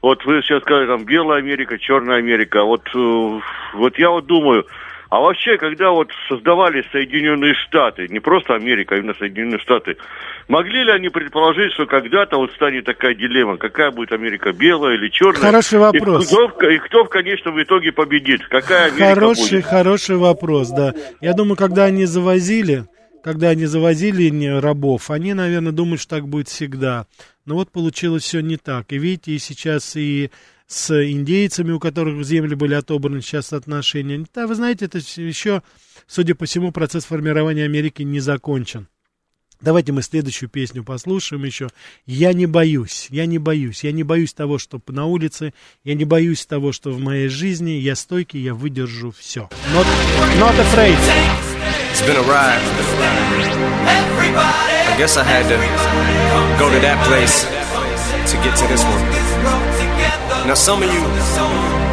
Вот 0.00 0.24
вы 0.24 0.42
сейчас 0.42 0.62
сказали, 0.62 0.86
там, 0.86 1.04
Белая 1.04 1.38
Америка, 1.38 1.78
Черная 1.78 2.16
Америка. 2.16 2.64
Вот, 2.64 2.82
э, 2.94 3.40
вот 3.74 3.98
я 3.98 4.10
вот 4.10 4.26
думаю, 4.26 4.66
а 5.12 5.20
вообще, 5.20 5.58
когда 5.58 5.90
вот 5.90 6.08
создавались 6.26 6.86
Соединенные 6.90 7.52
Штаты, 7.52 8.08
не 8.08 8.18
просто 8.18 8.54
Америка, 8.54 8.94
а 8.94 8.98
именно 8.98 9.12
Соединенные 9.18 9.58
Штаты, 9.58 9.98
могли 10.48 10.84
ли 10.84 10.90
они 10.90 11.10
предположить, 11.10 11.74
что 11.74 11.84
когда-то 11.84 12.38
вот 12.38 12.50
станет 12.52 12.86
такая 12.86 13.14
дилемма, 13.14 13.58
какая 13.58 13.90
будет 13.90 14.10
Америка, 14.12 14.54
белая 14.54 14.94
или 14.94 15.10
черная? 15.10 15.38
Хороший 15.42 15.80
вопрос. 15.80 16.24
И 16.24 16.26
кто, 16.34 16.48
в- 16.48 16.62
и 16.66 16.78
кто 16.78 17.04
в 17.04 17.10
конечном 17.10 17.62
итоге 17.62 17.92
победит? 17.92 18.40
Какая 18.48 18.86
Америка 18.86 19.14
Хороший, 19.14 19.56
будет? 19.58 19.66
хороший 19.66 20.16
вопрос, 20.16 20.70
да. 20.70 20.94
Я 21.20 21.34
думаю, 21.34 21.56
когда 21.56 21.84
они 21.84 22.06
завозили, 22.06 22.84
когда 23.22 23.50
они 23.50 23.66
завозили 23.66 24.46
рабов, 24.60 25.10
они, 25.10 25.34
наверное, 25.34 25.72
думают, 25.72 26.00
что 26.00 26.16
так 26.16 26.26
будет 26.26 26.48
всегда. 26.48 27.04
Но 27.44 27.56
вот 27.56 27.70
получилось 27.70 28.22
все 28.22 28.40
не 28.40 28.56
так. 28.56 28.86
И 28.92 28.98
видите, 28.98 29.32
и 29.32 29.38
сейчас 29.38 29.94
и 29.94 30.30
с 30.66 30.90
индейцами, 31.04 31.72
у 31.72 31.80
которых 31.80 32.24
земли 32.24 32.54
были 32.54 32.74
отобраны, 32.74 33.20
сейчас 33.20 33.52
отношения. 33.52 34.24
Да, 34.34 34.46
вы 34.46 34.54
знаете, 34.54 34.86
это 34.86 34.98
еще, 34.98 35.62
судя 36.06 36.34
по 36.34 36.46
всему, 36.46 36.72
процесс 36.72 37.04
формирования 37.04 37.64
Америки 37.64 38.02
не 38.02 38.20
закончен. 38.20 38.88
Давайте 39.62 39.92
мы 39.92 40.02
следующую 40.02 40.48
песню 40.50 40.82
послушаем 40.82 41.44
еще. 41.44 41.68
Я 42.04 42.32
не 42.32 42.46
боюсь, 42.46 43.06
я 43.10 43.26
не 43.26 43.38
боюсь, 43.38 43.84
я 43.84 43.92
не 43.92 44.02
боюсь 44.02 44.34
того, 44.34 44.58
что 44.58 44.80
на 44.88 45.06
улице, 45.06 45.54
я 45.84 45.94
не 45.94 46.04
боюсь 46.04 46.44
того, 46.46 46.72
что 46.72 46.90
в 46.90 46.98
моей 46.98 47.28
жизни, 47.28 47.70
я 47.70 47.94
стойкий, 47.94 48.40
я 48.40 48.54
выдержу 48.54 49.14
все. 49.16 49.48
Not, 49.72 49.86
not 50.40 50.58
afraid. 50.58 50.98
It's 51.92 52.02
been 52.02 52.16
a 52.16 52.22
ride. 52.22 52.60
I 54.34 54.94
guess 54.98 55.16
I 55.16 55.22
had 55.22 55.46
to 55.48 55.56
go 56.58 56.68
to 56.68 56.80
that 56.80 56.98
place 57.06 57.46
to 58.30 58.36
get 58.42 58.56
to 58.56 58.66
this 58.66 58.82
one. 58.82 59.81
Now, 60.46 60.54
some 60.54 60.82
of 60.82 60.92
you 60.92 61.00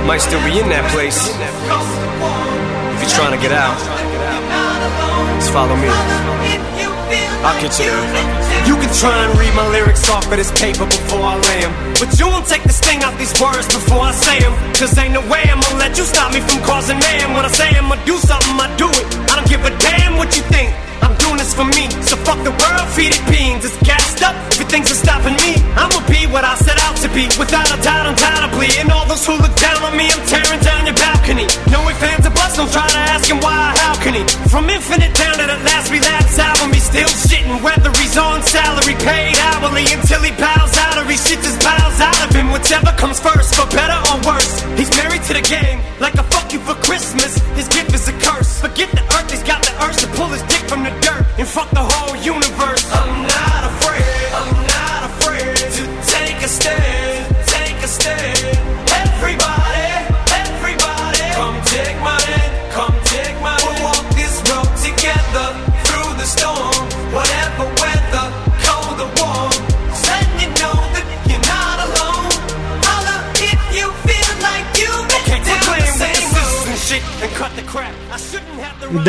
might 0.08 0.22
still 0.22 0.44
be 0.44 0.60
in 0.60 0.70
that 0.70 0.90
place. 0.92 1.30
If 2.96 3.02
you're 3.02 3.16
trying 3.16 3.38
to 3.38 3.42
get 3.42 3.52
out, 3.52 3.78
just 5.40 5.54
follow 5.54 5.76
me. 5.76 6.79
I'll 7.44 7.60
get 7.62 7.74
you. 7.80 7.92
You 8.68 8.76
can 8.76 8.92
try 8.94 9.16
and 9.26 9.32
read 9.40 9.54
my 9.56 9.68
lyrics 9.72 10.10
off 10.10 10.26
of 10.26 10.38
this 10.38 10.52
paper 10.60 10.86
before 10.86 11.24
I 11.24 11.36
lay 11.48 11.60
'em. 11.64 11.74
But 12.00 12.20
you 12.20 12.28
won't 12.28 12.48
take 12.48 12.64
the 12.64 12.74
sting 12.74 13.02
out 13.04 13.18
these 13.18 13.34
words 13.40 13.68
before 13.68 14.04
I 14.04 14.12
say 14.12 14.38
'em. 14.44 14.54
Cause 14.80 14.98
ain't 14.98 15.14
no 15.14 15.22
way 15.32 15.44
I'm 15.52 15.60
gonna 15.62 15.80
let 15.80 15.98
you 15.98 16.04
stop 16.04 16.34
me 16.34 16.42
from 16.42 16.60
causing 16.64 17.00
man. 17.00 17.34
When 17.34 17.46
I 17.46 17.52
say 17.52 17.70
I'm 17.80 17.88
gonna 17.88 18.06
do 18.06 18.18
something, 18.20 18.60
I 18.60 18.68
do 18.76 18.88
it. 18.90 19.06
I 19.32 19.36
don't 19.38 19.48
give 19.48 19.64
a 19.66 19.72
damn 19.88 20.18
what 20.18 20.36
you 20.36 20.44
think. 20.52 20.70
I'm 21.02 21.16
doing 21.16 21.38
this 21.38 21.54
for 21.54 21.64
me. 21.64 21.88
So 22.10 22.16
fuck 22.28 22.40
the 22.44 22.52
world, 22.52 22.88
feed 22.96 23.16
it 23.16 23.24
beans. 23.32 23.64
It's 23.64 23.78
gassed 23.88 24.22
up. 24.22 24.36
Everything's 24.52 24.92
stopping 24.98 25.36
me. 25.46 25.52
I'ma 25.82 26.00
be 26.08 26.28
what 26.28 26.44
I 26.44 26.56
set 26.56 26.78
out 26.86 26.96
to 27.04 27.10
be. 27.10 27.24
Without 27.40 27.72
a 27.72 27.78
doubt, 27.82 28.06
undoubtedly. 28.12 28.70
And 28.80 28.92
all 28.92 29.06
those 29.06 29.26
who 29.26 29.34
look 29.44 29.56
down 29.56 29.80
on 29.88 29.96
me, 29.96 30.12
I'm 30.12 30.24
tearing 30.28 30.60
down 30.60 30.86
your 30.86 30.96
balcony. 30.96 31.48
No 31.72 31.80
fans, 32.00 32.26
or 32.26 32.32
buts. 32.32 32.56
Don't 32.58 32.72
try 32.72 32.88
to 32.88 32.99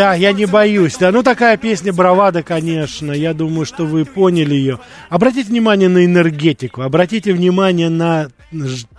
Да, 0.01 0.15
я 0.15 0.33
не 0.33 0.47
боюсь. 0.47 0.97
Да, 0.97 1.13
ну 1.13 1.23
такая 1.23 1.59
песня 1.59 1.93
бравада, 1.93 2.43
конечно. 2.43 3.13
Я 3.13 3.35
думаю, 3.35 3.67
что 3.67 3.85
вы 3.85 4.07
поняли 4.07 4.55
ее. 4.55 4.81
Обратите 5.11 5.51
внимание 5.51 5.91
на 5.91 6.07
энергетику, 6.07 6.81
обратите 6.81 7.35
внимание 7.35 7.91
на 7.91 8.31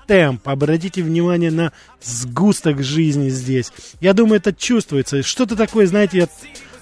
темп, 0.05 0.47
обратите 0.47 1.01
внимание 1.01 1.49
на 1.49 1.71
сгусток 2.03 2.83
жизни 2.83 3.29
здесь. 3.29 3.73
Я 3.99 4.13
думаю, 4.13 4.37
это 4.37 4.53
чувствуется. 4.53 5.23
Что-то 5.23 5.55
такое, 5.55 5.87
знаете, 5.87 6.25
от, 6.25 6.29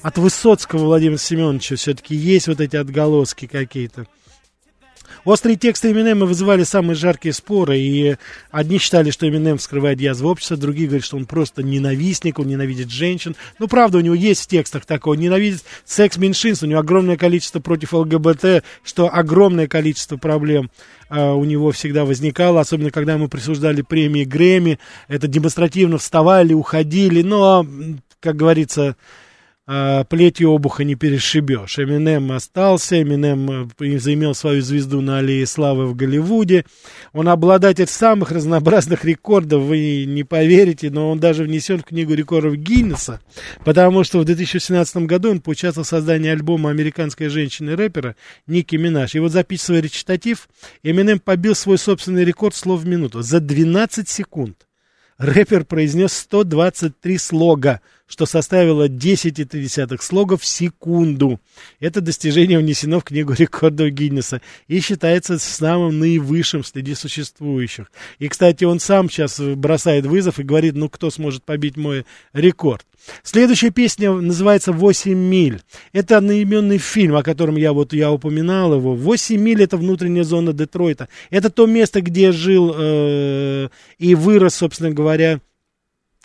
от 0.02 0.18
Высоцкого 0.18 0.84
Владимира 0.84 1.18
Семеновича 1.18 1.78
все-таки 1.78 2.14
есть 2.14 2.50
вот 2.50 2.60
эти 2.60 2.76
отголоски 2.76 3.48
какие-то. 3.48 4.06
Острые 5.26 5.58
тексты 5.58 5.92
Эминема 5.92 6.26
вызывали 6.26 6.64
самые 6.64 6.96
жаркие 6.96 7.34
споры, 7.34 7.78
и 7.78 8.16
одни 8.52 8.78
считали, 8.78 9.12
что 9.12 9.28
Эминем 9.28 9.58
вскрывает 9.58 10.00
язву 10.00 10.30
общества, 10.30 10.58
другие 10.58 10.88
говорят, 10.88 11.06
что 11.06 11.18
он 11.18 11.26
просто 11.26 11.64
ненавистник, 11.64 12.40
он 12.40 12.48
ненавидит 12.48 12.90
женщин. 12.90 13.36
Ну, 13.60 13.68
правда, 13.68 13.98
у 13.98 14.02
него 14.02 14.16
есть 14.16 14.44
в 14.44 14.48
текстах 14.48 14.86
такое, 14.86 15.18
он 15.18 15.24
ненавидит 15.24 15.64
секс 15.86 16.18
меньшинств, 16.18 16.64
у 16.64 16.68
него 16.68 16.80
огромное 16.80 17.18
количество 17.18 17.60
против 17.60 17.94
ЛГБТ, 17.94 18.64
что 18.84 19.10
огромное 19.12 19.68
количество 19.68 20.18
проблем 20.18 20.70
Uh, 21.10 21.34
у 21.34 21.44
него 21.44 21.72
всегда 21.72 22.06
возникало, 22.06 22.62
особенно 22.62 22.92
когда 22.92 23.18
мы 23.18 23.30
присуждали 23.30 23.82
премии 23.82 24.26
Грэмми, 24.26 24.78
это 25.08 25.28
демонстративно 25.28 25.98
вставали, 25.98 26.54
уходили, 26.54 27.24
но, 27.24 27.66
как 28.20 28.36
говорится, 28.36 28.96
а, 29.72 30.04
плетью 30.04 30.50
обуха 30.50 30.84
не 30.84 30.96
перешибешь. 30.96 31.78
Эминем 31.78 32.32
остался, 32.32 33.00
Эминем 33.00 33.70
э, 33.80 34.00
заимел 34.00 34.34
свою 34.34 34.64
звезду 34.64 35.00
на 35.02 35.20
аллее 35.20 35.46
славы 35.46 35.86
в 35.86 35.96
Голливуде. 35.96 36.66
Он 37.14 37.30
обладатель 37.30 37.86
самых 37.86 38.32
разнообразных 38.32 39.06
рекордов, 39.06 39.62
вы 39.62 40.06
не 40.06 40.24
поверите, 40.24 40.90
но 40.90 41.12
он 41.12 41.20
даже 41.20 41.44
внесен 41.44 41.78
в 41.78 41.84
книгу 41.84 42.16
рекордов 42.16 42.56
Гиннесса, 42.56 43.22
потому 43.64 44.04
что 44.04 44.18
в 44.18 44.26
2017 44.26 45.06
году 45.06 45.30
он 45.30 45.40
поучаствовал 45.40 45.86
в 45.86 45.90
создании 45.90 46.32
альбома 46.32 46.72
американской 46.72 47.28
женщины-рэпера 47.28 48.16
Ники 48.48 48.76
Минаж. 48.76 49.14
И 49.14 49.20
вот 49.20 49.34
записывая 49.34 49.82
речитатив, 49.82 50.50
Эминем 50.82 51.20
побил 51.20 51.54
свой 51.54 51.78
собственный 51.78 52.26
рекорд 52.26 52.56
слов 52.56 52.82
в 52.82 52.88
минуту 52.88 53.22
за 53.22 53.40
12 53.40 54.10
секунд. 54.10 54.66
Рэпер 55.20 55.66
произнес 55.66 56.14
123 56.14 57.18
слога, 57.18 57.82
что 58.10 58.26
составило 58.26 58.90
10,3 58.90 60.02
слога 60.02 60.36
в 60.36 60.44
секунду. 60.44 61.40
Это 61.80 62.02
достижение 62.02 62.58
внесено 62.58 63.00
в 63.00 63.04
Книгу 63.04 63.34
рекордов 63.34 63.92
Гиннесса 63.92 64.42
и 64.68 64.82
считается 64.82 65.38
самым 65.38 66.00
наивысшим 66.00 66.64
среди 66.64 66.96
существующих. 66.96 67.92
И, 68.18 68.28
кстати, 68.28 68.64
он 68.64 68.80
сам 68.80 69.10
сейчас 69.10 69.40
бросает 69.40 70.08
вызов 70.08 70.40
и 70.40 70.44
говорит, 70.44 70.74
ну, 70.74 70.90
кто 70.90 71.12
сможет 71.12 71.44
побить 71.44 71.78
мой 71.78 72.06
рекорд. 72.34 72.86
Следующая 73.24 73.70
песня 73.70 74.12
называется 74.12 74.74
«Восемь 74.74 75.18
миль». 75.18 75.62
Это 75.94 76.18
одноименный 76.18 76.80
фильм, 76.80 77.16
о 77.16 77.24
котором 77.24 77.56
я 77.56 77.74
вот 77.74 77.94
я 77.94 78.12
упоминал 78.12 78.74
его. 78.74 78.96
«Восемь 78.96 79.40
миль»— 79.40 79.64
это 79.64 79.78
внутренняя 79.78 80.24
зона 80.24 80.52
Детройта. 80.52 81.08
Это 81.30 81.50
то 81.50 81.66
место, 81.66 82.02
где 82.02 82.32
жил 82.32 82.74
э, 82.76 83.70
и 84.00 84.16
вырос, 84.16 84.56
собственно 84.56 84.92
говоря, 84.92 85.40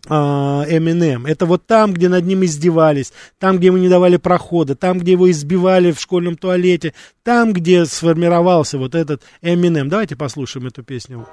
Эминем. 0.07 1.27
Это 1.27 1.47
вот 1.47 1.67
там, 1.67 1.93
где 1.93 2.09
над 2.09 2.25
ним 2.25 2.45
издевались, 2.45 3.13
там, 3.39 3.59
где 3.59 3.69
ему 3.69 3.79
не 3.79 3.89
давали 3.89 4.17
прохода, 4.17 4.75
там, 4.75 4.99
где 4.99 5.13
его 5.13 5.31
избивали 5.31 5.93
в 5.93 6.01
школьном 6.01 6.37
туалете, 6.37 6.95
там, 7.23 7.53
где 7.53 7.85
сформировался 7.87 8.79
вот 8.79 8.95
этот 8.95 9.23
Эминем. 9.43 9.89
Давайте 9.89 10.17
послушаем 10.17 10.67
эту 10.67 10.83
песню. 10.83 11.27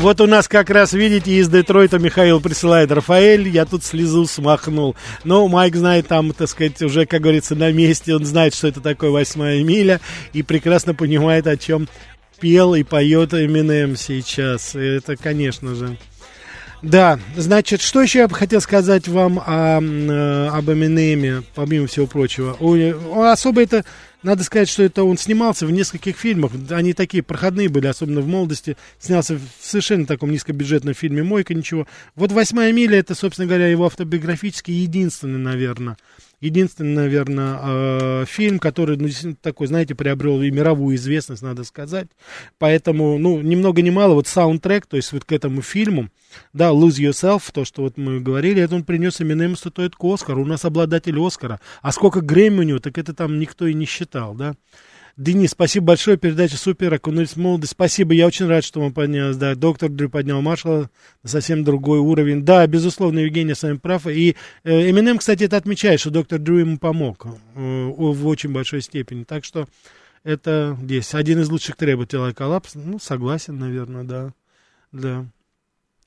Вот 0.00 0.20
у 0.22 0.26
нас 0.26 0.48
как 0.48 0.70
раз, 0.70 0.94
видите, 0.94 1.32
из 1.32 1.48
Детройта 1.48 1.98
Михаил 1.98 2.40
присылает 2.40 2.90
Рафаэль, 2.90 3.48
я 3.48 3.66
тут 3.66 3.84
слезу 3.84 4.26
смахнул. 4.26 4.96
Но 5.24 5.46
Майк 5.46 5.76
знает 5.76 6.08
там, 6.08 6.32
так 6.32 6.48
сказать, 6.48 6.80
уже, 6.80 7.04
как 7.04 7.20
говорится, 7.20 7.54
на 7.54 7.70
месте, 7.70 8.14
он 8.14 8.24
знает, 8.24 8.54
что 8.54 8.68
это 8.68 8.80
такое 8.80 9.10
восьмая 9.10 9.62
миля, 9.62 10.00
и 10.32 10.42
прекрасно 10.42 10.94
понимает, 10.94 11.46
о 11.46 11.56
чем 11.56 11.86
пел 12.40 12.74
и 12.74 12.82
поет 12.82 13.34
Эминем 13.34 13.96
сейчас. 13.96 14.74
Это, 14.74 15.16
конечно 15.16 15.74
же. 15.74 15.96
Да, 16.82 17.18
значит, 17.36 17.82
что 17.82 18.00
еще 18.00 18.20
я 18.20 18.28
бы 18.28 18.34
хотел 18.34 18.60
сказать 18.60 19.06
вам 19.06 19.38
о, 19.38 19.80
э, 19.80 20.48
об 20.48 20.70
Эминеме, 20.70 21.42
помимо 21.54 21.86
всего 21.86 22.06
прочего. 22.06 22.56
особо 23.30 23.62
это 23.62 23.84
надо 24.22 24.44
сказать, 24.44 24.68
что 24.68 24.82
это 24.82 25.04
он 25.04 25.16
снимался 25.16 25.66
в 25.66 25.70
нескольких 25.70 26.16
фильмах. 26.16 26.52
Они 26.70 26.92
такие 26.92 27.22
проходные 27.22 27.68
были, 27.68 27.86
особенно 27.86 28.20
в 28.20 28.26
молодости. 28.26 28.76
Снялся 28.98 29.36
в 29.36 29.42
совершенно 29.60 30.06
таком 30.06 30.30
низкобюджетном 30.30 30.94
фильме 30.94 31.22
«Мойка», 31.22 31.54
ничего. 31.54 31.86
Вот 32.16 32.32
«Восьмая 32.32 32.72
миля»— 32.72 32.98
это, 33.00 33.14
собственно 33.14 33.46
говоря, 33.46 33.68
его 33.68 33.86
автобиографический 33.86 34.74
единственный, 34.74 35.38
наверное, 35.38 35.96
единственный, 36.40 36.94
наверное, 36.94 37.58
э, 37.62 38.24
фильм, 38.26 38.58
который, 38.58 38.96
ну, 38.96 39.08
такой, 39.40 39.66
знаете, 39.66 39.94
приобрел 39.94 40.42
и 40.42 40.50
мировую 40.50 40.96
известность, 40.96 41.42
надо 41.42 41.64
сказать. 41.64 42.08
Поэтому, 42.58 43.18
ну, 43.18 43.40
ни 43.40 43.56
много 43.56 43.82
ни 43.82 43.90
мало, 43.90 44.14
вот 44.14 44.26
саундтрек, 44.26 44.86
то 44.86 44.96
есть 44.96 45.12
вот 45.12 45.24
к 45.24 45.32
этому 45.32 45.62
фильму, 45.62 46.08
да, 46.52 46.70
Lose 46.70 46.98
Yourself, 47.00 47.50
то, 47.52 47.64
что 47.64 47.82
вот 47.82 47.96
мы 47.96 48.20
говорили, 48.20 48.62
это 48.62 48.74
он 48.74 48.84
принес 48.84 49.20
Эминем 49.20 49.56
статуэтку 49.56 50.12
Оскара, 50.12 50.38
у 50.38 50.46
нас 50.46 50.64
обладатель 50.64 51.18
Оскара. 51.18 51.60
А 51.82 51.92
сколько 51.92 52.20
Грэмми 52.20 52.60
у 52.60 52.62
него, 52.62 52.78
так 52.78 52.98
это 52.98 53.14
там 53.14 53.38
никто 53.38 53.66
и 53.66 53.74
не 53.74 53.84
считал, 53.84 54.34
да. 54.34 54.54
Денис, 55.16 55.50
спасибо 55.50 55.86
большое, 55.86 56.16
передача 56.16 56.56
супер, 56.56 56.92
окунулись 56.94 57.30
в 57.30 57.36
молодость. 57.36 57.72
Спасибо, 57.72 58.14
я 58.14 58.26
очень 58.26 58.46
рад, 58.46 58.64
что 58.64 58.80
вам 58.80 58.92
поднялось. 58.92 59.36
Да, 59.36 59.54
доктор 59.54 59.90
Дрю 59.90 60.08
поднял 60.08 60.40
маршала 60.40 60.90
на 61.22 61.28
совсем 61.28 61.64
другой 61.64 61.98
уровень. 61.98 62.44
Да, 62.44 62.66
безусловно, 62.66 63.20
Евгений 63.20 63.54
с 63.54 63.62
вами 63.62 63.76
прав. 63.76 64.06
И 64.06 64.36
э, 64.64 64.90
Эминем, 64.90 65.18
кстати, 65.18 65.44
это 65.44 65.56
отмечает, 65.56 66.00
что 66.00 66.10
доктор 66.10 66.38
Дрю 66.38 66.58
ему 66.58 66.78
помог 66.78 67.26
э, 67.26 67.30
в 67.54 68.26
очень 68.26 68.52
большой 68.52 68.82
степени. 68.82 69.24
Так 69.24 69.44
что 69.44 69.66
это 70.22 70.76
здесь 70.82 71.14
один 71.14 71.40
из 71.40 71.50
лучших 71.50 71.76
требователей 71.76 72.34
коллапс. 72.34 72.74
Ну, 72.74 72.98
согласен, 72.98 73.58
наверное, 73.58 74.04
да. 74.04 74.32
Да. 74.92 75.26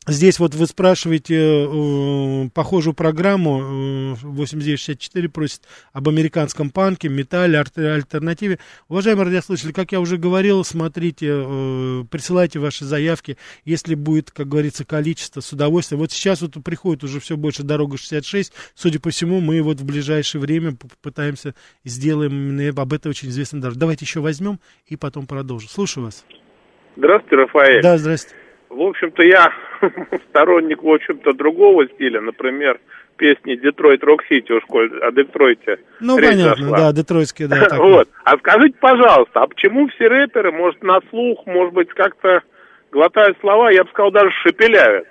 Здесь 0.05 0.37
вот 0.39 0.53
вы 0.53 0.65
спрашиваете 0.67 1.37
э, 1.37 2.49
похожую 2.53 2.93
программу, 2.93 3.61
э, 3.61 4.15
8964 4.21 5.29
просит 5.29 5.61
об 5.93 6.09
американском 6.09 6.71
панке, 6.71 7.07
металле, 7.07 7.59
альтернативе. 7.59 8.59
Уважаемые 8.89 9.27
радиослушатели, 9.27 9.71
как 9.71 9.93
я 9.93 10.01
уже 10.01 10.17
говорил, 10.17 10.65
смотрите, 10.65 11.27
э, 11.29 12.03
присылайте 12.11 12.59
ваши 12.59 12.83
заявки, 12.83 13.37
если 13.63 13.95
будет, 13.95 14.31
как 14.31 14.49
говорится, 14.49 14.83
количество, 14.83 15.39
с 15.39 15.53
удовольствием. 15.53 16.01
Вот 16.01 16.11
сейчас 16.11 16.41
вот 16.41 16.61
приходит 16.65 17.05
уже 17.05 17.21
все 17.21 17.37
больше 17.37 17.63
дорога 17.63 17.97
66, 17.97 18.51
судя 18.75 18.99
по 18.99 19.09
всему, 19.09 19.39
мы 19.39 19.61
вот 19.61 19.79
в 19.79 19.85
ближайшее 19.85 20.41
время 20.41 20.75
попытаемся, 20.75 21.55
сделаем 21.85 22.59
об 22.77 22.91
этом 22.91 23.11
очень 23.11 23.29
известно 23.29 23.61
даже. 23.61 23.77
Давайте 23.77 24.03
еще 24.03 24.19
возьмем 24.19 24.59
и 24.85 24.97
потом 24.97 25.27
продолжим. 25.27 25.69
Слушаю 25.69 26.05
вас. 26.05 26.25
Здравствуйте, 26.97 27.37
Рафаэль. 27.37 27.81
Да, 27.81 27.97
здравствуйте. 27.97 28.42
В 28.73 28.81
общем-то, 28.81 29.23
я 29.23 29.51
сторонник, 30.29 30.81
в 30.81 30.89
общем-то, 30.89 31.33
другого 31.33 31.87
стиля. 31.87 32.21
Например, 32.21 32.79
песни 33.17 33.55
«Детройт 33.55 34.03
Рок 34.03 34.23
Сити» 34.25 34.51
у 34.51 34.61
школе, 34.61 34.89
о 34.99 35.11
Детройте. 35.11 35.77
Ну, 35.99 36.15
понятно, 36.15 36.65
зашла. 36.65 36.77
да, 36.77 36.91
детройтские, 36.91 37.47
да. 37.47 37.67
вот. 37.77 38.09
А 38.23 38.37
скажите, 38.37 38.75
пожалуйста, 38.79 39.41
а 39.41 39.47
почему 39.47 39.87
все 39.89 40.07
рэперы, 40.07 40.51
может, 40.51 40.81
на 40.83 40.99
слух, 41.09 41.45
может 41.45 41.73
быть, 41.73 41.89
как-то 41.89 42.41
глотают 42.91 43.37
слова, 43.41 43.71
я 43.71 43.83
бы 43.83 43.89
сказал, 43.91 44.11
даже 44.11 44.31
шепеляют? 44.43 45.07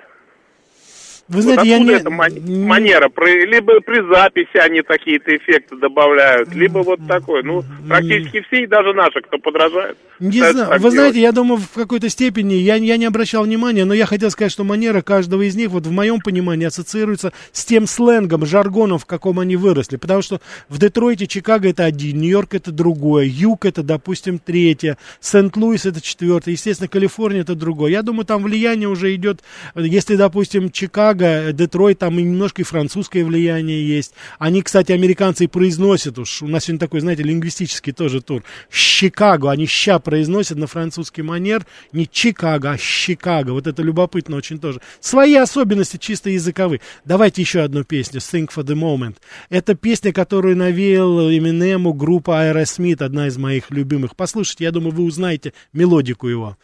Вы 1.28 1.42
знаете, 1.42 1.60
вот 1.60 1.68
я 1.68 1.78
не... 1.78 1.92
эта 1.92 2.10
манера? 2.10 3.10
Либо 3.46 3.80
при 3.80 4.06
записи 4.12 4.56
они 4.58 4.82
какие-то 4.82 5.34
эффекты 5.36 5.76
добавляют, 5.76 6.54
либо 6.54 6.80
вот 6.80 7.00
такой. 7.06 7.42
Ну, 7.42 7.64
практически 7.88 8.42
все, 8.42 8.64
и 8.64 8.66
даже 8.66 8.92
наши, 8.92 9.20
кто 9.20 9.38
подражает. 9.38 9.96
Не 10.18 10.38
знаю. 10.38 10.70
Вы 10.72 10.78
делать. 10.78 10.94
знаете, 10.94 11.20
я 11.20 11.32
думаю, 11.32 11.60
в 11.60 11.74
какой-то 11.74 12.08
степени, 12.08 12.54
я, 12.54 12.74
я 12.76 12.96
не 12.96 13.06
обращал 13.06 13.44
внимания, 13.44 13.84
но 13.84 13.94
я 13.94 14.06
хотел 14.06 14.30
сказать, 14.30 14.52
что 14.52 14.64
манера 14.64 15.00
каждого 15.00 15.42
из 15.42 15.56
них, 15.56 15.70
вот 15.70 15.86
в 15.86 15.90
моем 15.90 16.20
понимании, 16.20 16.66
ассоциируется 16.66 17.32
с 17.52 17.64
тем 17.64 17.86
сленгом, 17.86 18.44
жаргоном, 18.44 18.98
в 18.98 19.06
каком 19.06 19.38
они 19.38 19.56
выросли. 19.56 19.96
Потому 19.96 20.22
что 20.22 20.40
в 20.68 20.78
Детройте, 20.78 21.26
Чикаго 21.26 21.68
это 21.68 21.84
один, 21.84 22.18
Нью-Йорк 22.20 22.54
это 22.54 22.72
другое, 22.72 23.24
Юг 23.24 23.64
это, 23.64 23.82
допустим, 23.82 24.38
третье, 24.38 24.98
Сент-Луис 25.20 25.86
это 25.86 26.00
четвертое, 26.00 26.52
естественно, 26.52 26.88
Калифорния 26.88 27.40
это 27.40 27.54
другое. 27.54 27.90
Я 27.92 28.02
думаю, 28.02 28.26
там 28.26 28.42
влияние 28.42 28.88
уже 28.88 29.14
идет, 29.14 29.42
если, 29.74 30.16
допустим, 30.16 30.70
Чикаго 30.70 31.11
Чикаго, 31.12 31.52
Детройт, 31.52 31.98
там 31.98 32.18
и 32.18 32.22
немножко 32.22 32.62
и 32.62 32.64
французское 32.64 33.24
влияние 33.24 33.86
есть. 33.86 34.14
Они, 34.38 34.62
кстати, 34.62 34.92
американцы 34.92 35.44
и 35.44 35.46
произносят 35.46 36.18
уж, 36.18 36.42
у 36.42 36.48
нас 36.48 36.64
сегодня 36.64 36.80
такой, 36.80 37.00
знаете, 37.00 37.22
лингвистический 37.22 37.92
тоже 37.92 38.22
тур. 38.22 38.42
Чикаго, 38.70 39.50
они 39.50 39.66
ща 39.66 39.98
произносят 39.98 40.58
на 40.58 40.66
французский 40.66 41.22
манер, 41.22 41.66
не 41.92 42.06
Чикаго, 42.06 42.72
а 42.72 42.78
Чикаго. 42.78 43.50
Вот 43.50 43.66
это 43.66 43.82
любопытно 43.82 44.36
очень 44.36 44.58
тоже. 44.58 44.80
Свои 45.00 45.34
особенности 45.34 45.98
чисто 45.98 46.30
языковые. 46.30 46.80
Давайте 47.04 47.42
еще 47.42 47.60
одну 47.60 47.84
песню, 47.84 48.20
Think 48.20 48.48
for 48.54 48.64
the 48.64 48.74
Moment. 48.74 49.16
Это 49.50 49.74
песня, 49.74 50.12
которую 50.12 50.56
навеял 50.56 51.30
Эминему 51.30 51.92
группа 51.92 52.46
Aerosmith, 52.46 53.04
одна 53.04 53.26
из 53.28 53.36
моих 53.36 53.70
любимых. 53.70 54.16
Послушайте, 54.16 54.64
я 54.64 54.70
думаю, 54.70 54.94
вы 54.94 55.04
узнаете 55.04 55.52
мелодику 55.72 56.28
его. 56.28 56.56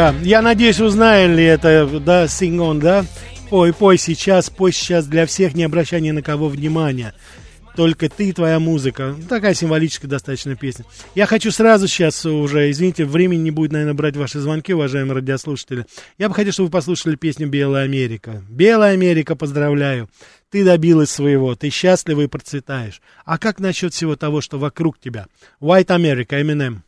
Да, 0.00 0.14
я 0.22 0.40
надеюсь, 0.40 0.80
узнали 0.80 1.44
это, 1.44 1.86
да, 2.00 2.24
on, 2.24 2.80
да? 2.80 3.04
Пой, 3.50 3.74
пой 3.74 3.98
сейчас, 3.98 4.48
пой 4.48 4.72
сейчас 4.72 5.04
для 5.04 5.26
всех, 5.26 5.52
не 5.54 5.62
обращая 5.62 6.00
ни 6.00 6.10
на 6.10 6.22
кого 6.22 6.48
внимания. 6.48 7.12
Только 7.76 8.08
ты 8.08 8.30
и 8.30 8.32
твоя 8.32 8.58
музыка. 8.60 9.14
Такая 9.28 9.52
символическая 9.52 10.10
достаточно 10.10 10.56
песня. 10.56 10.86
Я 11.14 11.26
хочу 11.26 11.50
сразу 11.50 11.86
сейчас 11.86 12.24
уже, 12.24 12.70
извините, 12.70 13.04
времени 13.04 13.42
не 13.42 13.50
будет, 13.50 13.72
наверное, 13.72 13.92
брать 13.92 14.16
ваши 14.16 14.40
звонки, 14.40 14.72
уважаемые 14.72 15.16
радиослушатели. 15.16 15.84
Я 16.16 16.30
бы 16.30 16.34
хотел, 16.34 16.54
чтобы 16.54 16.68
вы 16.68 16.72
послушали 16.72 17.16
песню 17.16 17.46
«Белая 17.48 17.84
Америка». 17.84 18.42
«Белая 18.48 18.94
Америка», 18.94 19.36
поздравляю. 19.36 20.08
Ты 20.50 20.64
добилась 20.64 21.10
своего, 21.10 21.56
ты 21.56 21.68
счастлива 21.68 22.22
и 22.22 22.26
процветаешь. 22.26 23.02
А 23.26 23.36
как 23.36 23.60
насчет 23.60 23.92
всего 23.92 24.16
того, 24.16 24.40
что 24.40 24.58
вокруг 24.58 24.98
тебя? 24.98 25.26
White 25.60 25.88
America, 25.88 26.40
Eminem. 26.40 26.78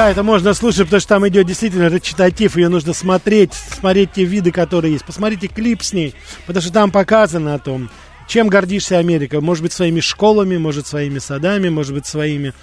Да, 0.00 0.10
это 0.10 0.22
можно 0.22 0.54
слушать, 0.54 0.84
потому 0.84 1.00
что 1.00 1.10
там 1.10 1.28
идет 1.28 1.46
действительно 1.46 1.88
речитатив, 1.88 2.56
ее 2.56 2.70
нужно 2.70 2.94
смотреть, 2.94 3.52
смотреть 3.52 4.12
те 4.12 4.24
виды, 4.24 4.50
которые 4.50 4.94
есть. 4.94 5.04
Посмотрите 5.04 5.46
клип 5.46 5.82
с 5.82 5.92
ней, 5.92 6.14
потому 6.46 6.62
что 6.62 6.72
там 6.72 6.90
показано 6.90 7.52
о 7.54 7.58
том, 7.58 7.90
чем 8.26 8.48
гордишься 8.48 8.96
Америка. 8.96 9.42
Может 9.42 9.62
быть, 9.62 9.74
своими 9.74 10.00
школами, 10.00 10.56
может, 10.56 10.86
своими 10.86 11.18
садами, 11.18 11.68
может 11.68 11.92
быть, 11.92 12.06
своими 12.06 12.54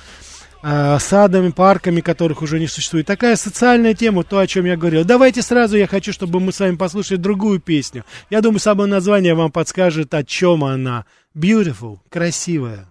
э, 0.63 0.97
садами, 0.99 1.51
парками, 1.51 2.01
которых 2.01 2.41
уже 2.41 2.59
не 2.59 2.65
существует. 2.65 3.05
Такая 3.05 3.35
социальная 3.35 3.93
тема, 3.93 4.23
то, 4.23 4.39
о 4.39 4.47
чем 4.47 4.65
я 4.65 4.75
говорил. 4.75 5.05
Давайте 5.05 5.43
сразу, 5.43 5.77
я 5.77 5.85
хочу, 5.85 6.13
чтобы 6.13 6.39
мы 6.39 6.51
с 6.51 6.59
вами 6.59 6.75
послушали 6.75 7.17
другую 7.17 7.59
песню. 7.59 8.03
Я 8.31 8.41
думаю, 8.41 8.59
само 8.59 8.87
название 8.87 9.35
вам 9.35 9.51
подскажет, 9.51 10.11
о 10.15 10.23
чем 10.23 10.63
она. 10.63 11.05
Beautiful, 11.35 11.99
красивая. 12.09 12.87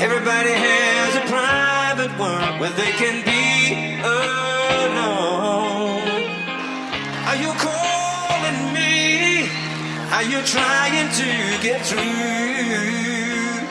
Everybody 0.00 0.52
has 0.52 1.16
a 1.16 1.20
private 1.28 2.18
world 2.18 2.58
where 2.58 2.70
they 2.70 2.90
can 2.92 3.22
be 3.22 4.00
alone. 4.00 5.20
Are 7.28 7.36
you 7.36 7.52
calling 7.60 8.72
me? 8.72 9.44
Are 10.10 10.24
you 10.24 10.40
trying 10.46 11.08
to 11.20 11.28
get 11.62 11.84
through? 11.84 12.00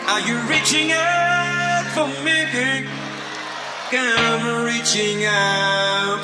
Are 0.07 0.21
you 0.21 0.37
reaching 0.47 0.91
out 0.91 1.85
for 1.95 2.07
me? 2.23 2.29
I'm 3.91 4.65
reaching 4.65 5.25
out 5.25 6.23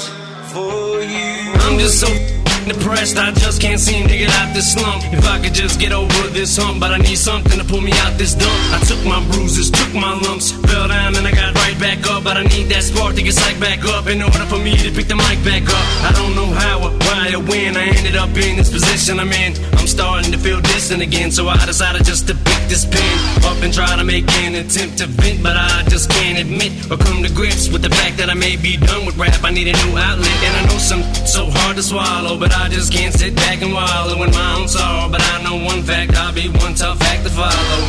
for 0.54 1.02
you. 1.02 1.52
I'm 1.66 1.80
just 1.80 2.00
so 2.00 2.35
depressed, 2.68 3.18
I 3.18 3.32
just 3.32 3.62
can't 3.62 3.80
seem 3.80 4.08
to 4.08 4.18
get 4.18 4.30
out 4.30 4.54
this 4.54 4.74
slump. 4.74 5.04
If 5.14 5.26
I 5.28 5.42
could 5.42 5.54
just 5.54 5.80
get 5.80 5.92
over 5.92 6.28
this 6.30 6.58
hump, 6.58 6.80
but 6.80 6.92
I 6.92 6.98
need 6.98 7.18
something 7.18 7.58
to 7.58 7.66
pull 7.66 7.82
me 7.82 7.92
out 8.04 8.18
this 8.18 8.34
dump. 8.34 8.60
I 8.74 8.80
took 8.86 9.02
my 9.06 9.22
bruises, 9.32 9.72
took 9.72 9.94
my 9.94 10.14
lumps, 10.26 10.52
fell 10.52 10.88
down 10.88 11.16
and 11.16 11.26
I 11.26 11.32
got 11.32 11.54
right 11.56 11.78
back 11.80 12.06
up. 12.10 12.24
But 12.24 12.38
I 12.38 12.44
need 12.44 12.68
that 12.74 12.84
spark 12.84 13.16
to 13.16 13.22
get 13.22 13.34
psyched 13.34 13.60
back 13.60 13.86
up 13.86 14.08
in 14.08 14.22
order 14.22 14.46
for 14.46 14.58
me 14.58 14.76
to 14.78 14.92
pick 14.92 15.08
the 15.08 15.16
mic 15.16 15.40
back 15.46 15.64
up. 15.70 15.86
I 16.04 16.12
don't 16.14 16.36
know 16.36 16.48
how 16.48 16.86
or 16.86 16.94
why 17.06 17.34
or 17.36 17.44
when 17.44 17.78
I 17.78 17.86
ended 17.94 18.16
up 18.16 18.30
in 18.36 18.58
this 18.58 18.70
position 18.70 19.20
I'm 19.20 19.32
in. 19.32 19.54
I'm 19.78 19.85
starting 19.96 20.30
to 20.30 20.38
feel 20.38 20.60
distant 20.60 21.02
again, 21.02 21.32
so 21.32 21.48
I 21.48 21.56
decided 21.66 22.04
just 22.04 22.28
to 22.28 22.36
pick 22.36 22.64
this 22.68 22.84
pen 22.84 23.16
up 23.48 23.64
and 23.64 23.74
try 23.74 23.96
to 23.96 24.04
make 24.04 24.28
an 24.44 24.56
attempt 24.56 24.98
to 25.00 25.08
vent, 25.08 25.42
but 25.42 25.56
I 25.56 25.84
just 25.88 26.10
can't 26.10 26.38
admit 26.38 26.92
or 26.92 26.98
come 26.98 27.24
to 27.24 27.32
grips 27.32 27.70
with 27.72 27.82
the 27.82 27.90
fact 27.90 28.18
that 28.18 28.30
I 28.30 28.34
may 28.34 28.58
be 28.58 28.76
done 28.76 29.06
with 29.06 29.16
rap. 29.16 29.40
I 29.42 29.52
need 29.52 29.72
a 29.72 29.76
new 29.88 29.96
outlet, 29.96 30.38
and 30.44 30.54
I 30.60 30.62
know 30.68 30.80
some 30.80 31.04
so 31.24 31.48
hard 31.48 31.78
to 31.78 31.84
swallow, 31.84 32.38
but 32.38 32.52
I 32.52 32.68
just 32.68 32.92
can't 32.92 33.14
sit 33.14 33.36
back 33.38 33.62
and 33.62 33.72
wallow 33.72 34.22
in 34.24 34.32
my 34.32 34.60
own 34.60 34.68
sorrow. 34.68 35.08
But 35.10 35.22
I 35.24 35.42
know 35.44 35.64
one 35.64 35.82
fact, 35.82 36.12
I'll 36.18 36.36
be 36.36 36.50
one 36.50 36.76
tough 36.76 37.02
act 37.02 37.24
to 37.24 37.32
follow. 37.32 37.80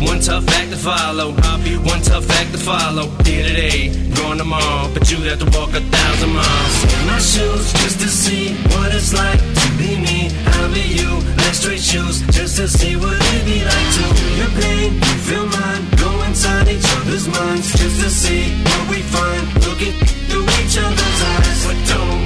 One 0.00 0.20
tough 0.20 0.48
act 0.56 0.70
to 0.70 0.78
follow. 0.78 1.36
I'll 1.44 1.62
be 1.62 1.76
one 1.76 2.00
tough 2.00 2.24
act 2.40 2.52
to 2.52 2.58
follow. 2.58 3.12
Here 3.28 3.44
today, 3.44 3.92
gone 4.16 4.38
tomorrow, 4.38 4.88
but 4.94 5.10
you 5.12 5.18
have 5.28 5.40
to 5.44 5.48
walk 5.52 5.76
a 5.76 5.82
thousand 5.92 6.32
miles. 6.32 6.74
In 6.88 7.06
my 7.06 7.20
shoes, 7.20 7.68
just 7.84 8.00
to 8.00 8.08
see 8.08 8.56
what 8.72 8.94
it's 8.94 9.12
like 9.12 9.38
to 9.38 9.68
be 9.76 10.00
me. 10.00 10.49
Be 10.68 10.82
you. 10.82 11.10
Let's 11.38 11.60
shoes, 11.80 12.20
just 12.28 12.56
to 12.58 12.68
see 12.68 12.94
what 12.94 13.16
it'd 13.16 13.44
be 13.46 13.64
like 13.64 13.90
to 13.96 14.02
feel 14.14 14.36
your 14.38 14.52
pain, 14.60 14.94
you 14.94 15.16
feel 15.26 15.46
mine. 15.46 15.82
Go 15.96 16.22
inside 16.24 16.68
each 16.68 16.84
other's 16.98 17.26
minds, 17.26 17.72
just 17.72 18.00
to 18.02 18.10
see 18.10 18.52
what 18.62 18.90
we 18.90 19.02
find. 19.02 19.46
Look 19.66 19.80
at 19.82 19.94
through 20.28 20.46
each 20.60 20.76
other's 20.78 21.20
eyes, 21.32 21.66
but 21.66 21.78
don't 21.88 22.19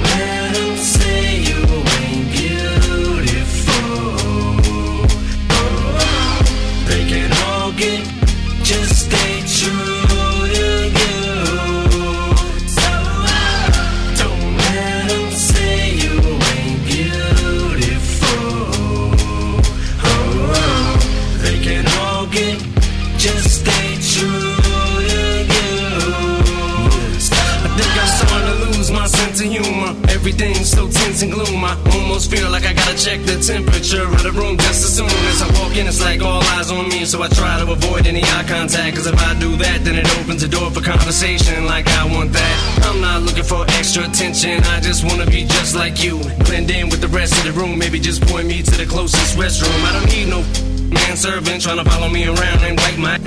temperature 33.85 34.15
of 34.15 34.23
the 34.23 34.31
room 34.31 34.57
just 34.57 34.83
as 34.83 34.95
soon 34.97 35.05
as 35.05 35.41
I 35.41 35.47
walk 35.61 35.75
in. 35.77 35.87
It's 35.87 36.01
like 36.01 36.21
all 36.21 36.41
eyes 36.57 36.71
on 36.71 36.89
me, 36.89 37.05
so 37.05 37.21
I 37.21 37.27
try 37.29 37.63
to 37.63 37.71
avoid 37.71 38.07
any 38.07 38.23
eye 38.23 38.45
contact. 38.47 38.95
Cause 38.95 39.07
if 39.07 39.17
I 39.21 39.37
do 39.39 39.55
that, 39.57 39.83
then 39.83 39.95
it 39.95 40.07
opens 40.19 40.41
the 40.41 40.47
door 40.47 40.71
for 40.71 40.81
conversation 40.81 41.65
like 41.65 41.87
I 41.89 42.05
want 42.05 42.33
that. 42.33 42.55
I'm 42.85 43.01
not 43.01 43.21
looking 43.21 43.43
for 43.43 43.63
extra 43.77 44.03
attention, 44.09 44.63
I 44.73 44.79
just 44.79 45.03
wanna 45.05 45.25
be 45.25 45.45
just 45.45 45.75
like 45.75 46.03
you. 46.03 46.19
Blend 46.45 46.71
in 46.71 46.89
with 46.89 47.01
the 47.01 47.09
rest 47.09 47.37
of 47.37 47.43
the 47.43 47.51
room, 47.51 47.77
maybe 47.77 47.99
just 47.99 48.21
point 48.25 48.47
me 48.47 48.63
to 48.63 48.71
the 48.71 48.85
closest 48.85 49.37
restroom. 49.37 49.77
I 49.85 49.91
don't 49.93 50.09
need 50.09 50.29
no 50.29 50.41
manservant 50.89 51.61
trying 51.61 51.83
to 51.83 51.89
follow 51.89 52.09
me 52.09 52.25
around 52.25 52.59
and 52.65 52.77
wipe 52.79 52.97
my 52.97 53.17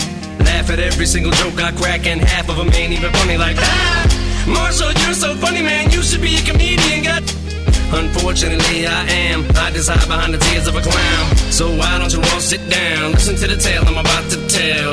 laugh 0.42 0.70
at 0.70 0.80
every 0.80 1.06
single 1.06 1.32
joke 1.32 1.60
I 1.60 1.70
crack, 1.72 2.06
and 2.06 2.20
half 2.20 2.48
of 2.48 2.56
them 2.56 2.70
ain't 2.74 2.92
even 2.92 3.12
funny 3.12 3.36
like 3.36 3.56
that. 3.56 4.46
Marshall, 4.48 4.92
you're 5.04 5.14
so 5.14 5.34
funny, 5.36 5.62
man. 5.62 5.90
You 5.90 6.02
should 6.02 6.22
be 6.22 6.34
a 6.36 6.42
comedian. 6.42 7.04
God. 7.04 7.47
Unfortunately, 7.92 8.86
I 8.86 9.08
am. 9.30 9.46
I 9.56 9.70
just 9.70 9.88
hide 9.88 10.06
behind 10.06 10.34
the 10.34 10.38
tears 10.38 10.66
of 10.68 10.76
a 10.76 10.82
clown. 10.82 11.36
So 11.50 11.74
why 11.74 11.98
don't 11.98 12.12
you 12.12 12.20
all 12.20 12.40
sit 12.40 12.68
down? 12.68 13.12
Listen 13.12 13.36
to 13.36 13.46
the 13.46 13.56
tale 13.56 13.82
I'm 13.86 13.96
about 13.96 14.28
to 14.30 14.38
tell. 14.48 14.92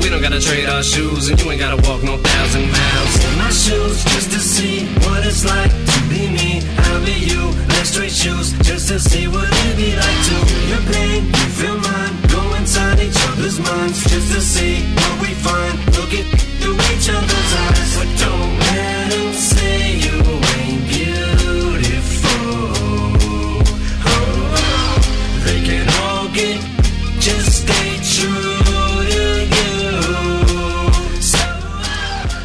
We 0.00 0.10
don't 0.10 0.20
gotta 0.20 0.40
trade 0.40 0.66
our 0.66 0.82
shoes, 0.82 1.28
and 1.28 1.40
you 1.40 1.50
ain't 1.50 1.60
gotta 1.60 1.80
walk 1.88 2.02
no 2.02 2.18
thousand 2.18 2.70
miles. 2.70 3.12
In 3.24 3.38
my 3.38 3.50
shoes, 3.50 4.04
just 4.12 4.30
to 4.32 4.40
see 4.40 4.84
what 5.06 5.24
it's 5.24 5.44
like 5.44 5.70
to 5.70 5.98
be 6.12 6.28
me. 6.28 6.60
I'll 6.76 7.04
be 7.04 7.16
you. 7.24 7.54
Let's 7.72 7.94
trade 7.96 8.12
shoes, 8.12 8.52
just 8.60 8.88
to 8.88 8.98
see 9.00 9.28
what 9.28 9.48
it'd 9.48 9.76
be 9.76 9.96
like 9.96 10.20
to 10.28 10.36
your 10.68 10.82
pain, 10.92 11.24
you 11.24 11.46
feel 11.56 11.78
mine. 11.80 12.14
Go 12.28 12.42
inside 12.56 13.00
each 13.00 13.16
other's 13.28 13.58
minds, 13.60 14.04
just 14.04 14.32
to 14.34 14.40
see 14.40 14.84
what 14.92 15.20
we 15.20 15.30
find. 15.40 15.74
Look 15.96 16.12
it 16.12 16.26
through 16.60 16.76
each 16.92 17.08
other's 17.08 17.52
eyes, 17.64 17.90
but 17.96 18.10
don't 18.20 18.52
let 18.60 19.10
them 19.10 19.32
say 19.32 19.96
you 20.04 20.16
ain't 20.60 20.83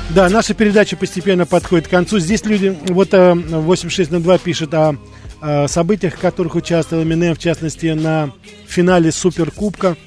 Да, 0.10 0.28
наша 0.28 0.56
передача 0.56 0.98
постепенно 0.98 1.46
подходит 1.46 1.88
к 1.88 1.92
концу. 1.92 2.18
Здесь 2.18 2.44
люди, 2.44 2.76
вот 2.88 3.14
э, 3.14 3.34
8602 3.34 4.38
пишет 4.40 4.74
о, 4.74 4.96
э, 5.42 5.68
событиях, 5.68 6.16
в 6.16 6.20
которых 6.20 6.56
участвовал 6.56 7.04
Эминем, 7.04 7.36
в 7.36 7.40
частности, 7.40 7.88
на 7.88 8.32
финале 8.68 9.12
Суперкубка. 9.12 9.98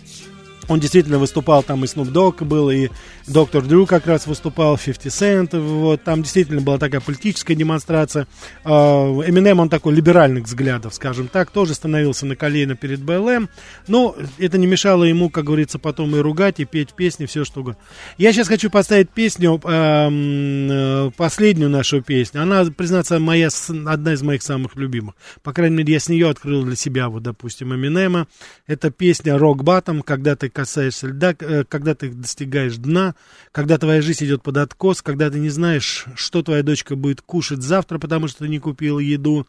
Он 0.68 0.80
действительно 0.80 1.18
выступал, 1.18 1.62
там 1.62 1.84
и 1.84 1.86
Snoop 1.86 2.12
Dogg 2.12 2.44
был, 2.44 2.70
и 2.70 2.88
Доктор 3.26 3.62
Дрю 3.62 3.86
как 3.86 4.06
раз 4.06 4.26
выступал, 4.26 4.78
50 4.78 5.06
Cent, 5.06 5.60
вот, 5.60 6.02
там 6.02 6.22
действительно 6.22 6.60
была 6.60 6.78
такая 6.78 7.00
политическая 7.00 7.54
демонстрация. 7.54 8.26
Эминем, 8.64 9.60
он 9.60 9.68
такой 9.68 9.94
либеральных 9.94 10.44
взглядов, 10.44 10.94
скажем 10.94 11.28
так, 11.28 11.50
тоже 11.50 11.74
становился 11.74 12.26
на 12.26 12.36
колено 12.36 12.76
перед 12.76 13.02
БЛМ, 13.02 13.48
но 13.88 14.16
это 14.38 14.58
не 14.58 14.66
мешало 14.66 15.04
ему, 15.04 15.30
как 15.30 15.44
говорится, 15.44 15.78
потом 15.78 16.14
и 16.16 16.20
ругать, 16.20 16.60
и 16.60 16.64
петь 16.64 16.94
песни, 16.94 17.26
все 17.26 17.44
что 17.44 17.60
угодно. 17.60 17.80
Я 18.18 18.32
сейчас 18.32 18.48
хочу 18.48 18.70
поставить 18.70 19.10
песню, 19.10 19.60
э, 19.64 21.10
последнюю 21.16 21.70
нашу 21.70 22.02
песню. 22.02 22.42
Она, 22.42 22.64
признаться, 22.66 23.18
моя, 23.18 23.48
одна 23.86 24.12
из 24.12 24.22
моих 24.22 24.42
самых 24.42 24.76
любимых. 24.76 25.14
По 25.42 25.52
крайней 25.52 25.76
мере, 25.76 25.94
я 25.94 26.00
с 26.00 26.08
нее 26.08 26.28
открыл 26.28 26.64
для 26.64 26.76
себя, 26.76 27.08
вот, 27.08 27.22
допустим, 27.22 27.74
Эминема. 27.74 28.26
Это 28.66 28.90
песня 28.90 29.38
«Рок 29.38 29.64
Батом», 29.64 30.02
когда 30.02 30.36
ты 30.36 30.51
касаешься 30.52 31.08
льда, 31.08 31.34
э, 31.38 31.64
когда 31.68 31.94
ты 31.94 32.10
достигаешь 32.10 32.76
дна, 32.76 33.14
когда 33.50 33.78
твоя 33.78 34.02
жизнь 34.02 34.24
идет 34.24 34.42
под 34.42 34.58
откос, 34.58 35.02
когда 35.02 35.30
ты 35.30 35.38
не 35.38 35.50
знаешь, 35.50 36.06
что 36.14 36.42
твоя 36.42 36.62
дочка 36.62 36.94
будет 36.96 37.22
кушать 37.22 37.62
завтра, 37.62 37.98
потому 37.98 38.28
что 38.28 38.40
ты 38.40 38.48
не 38.48 38.58
купил 38.58 38.98
еду. 38.98 39.46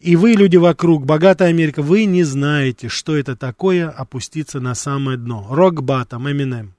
И 0.00 0.14
вы, 0.14 0.32
люди 0.32 0.56
вокруг, 0.56 1.04
богатая 1.04 1.48
Америка, 1.48 1.82
вы 1.82 2.04
не 2.04 2.22
знаете, 2.22 2.88
что 2.88 3.16
это 3.16 3.36
такое 3.36 3.90
опуститься 3.90 4.60
на 4.60 4.74
самое 4.74 5.18
дно. 5.18 5.46
Рок 5.50 5.82
Батом, 5.82 6.30
Эминем. 6.30 6.74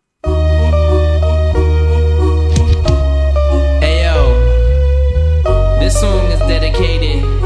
This 5.79 6.01
song 6.01 6.31
is 6.31 6.39
dedicated 6.41 7.38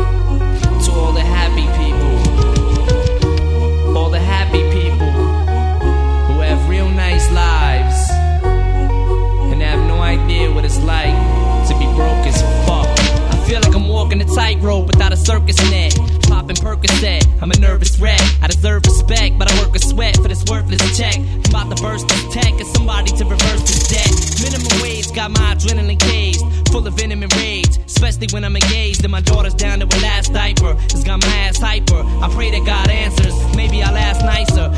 walking 14.14 14.30
a 14.30 14.36
tightrope 14.36 14.88
without 14.88 15.12
a 15.12 15.18
circus 15.18 15.58
net. 15.72 15.96
Popping 16.24 16.56
Percocet, 16.56 17.26
I'm 17.42 17.52
a 17.52 17.60
nervous 17.60 18.00
wreck. 18.00 18.22
I 18.42 18.48
deserve 18.48 18.86
respect, 18.86 19.40
but 19.40 19.52
I 19.52 19.64
work 19.64 19.76
a 19.76 19.80
sweat 19.80 20.16
for 20.18 20.28
this 20.28 20.44
worthless 20.46 20.98
check. 20.98 21.16
I'm 21.18 21.40
about 21.50 21.76
to 21.76 21.82
burst 21.82 22.08
this 22.08 22.34
tech, 22.34 22.52
and 22.52 22.68
somebody 22.68 23.12
to 23.12 23.26
reverse 23.26 23.62
this 23.62 23.88
debt. 23.90 24.14
Minimum 24.44 24.82
wage 24.82 25.14
got 25.14 25.32
my 25.32 25.56
adrenaline 25.56 26.00
caged, 26.00 26.42
full 26.72 26.86
of 26.86 26.94
venom 26.96 27.24
and 27.24 27.36
rage. 27.38 27.78
Especially 27.86 28.28
when 28.32 28.44
I'm 28.44 28.56
engaged 28.56 29.04
and 29.04 29.12
my 29.12 29.22
daughter's 29.22 29.54
down 29.54 29.80
to 29.80 29.86
her 29.86 30.02
last 30.02 30.34
diaper. 30.34 30.76
It's 30.86 31.04
got 31.04 31.22
my 31.22 31.28
ass 31.28 31.58
hyper. 31.58 32.04
I 32.04 32.30
pray 32.34 32.52
that 32.52 32.66
God 32.66 32.90
answers. 32.90 33.34
Maybe 33.56 33.82
I'll 33.82 33.96
ask 33.96 34.22
nicer. 34.26 34.70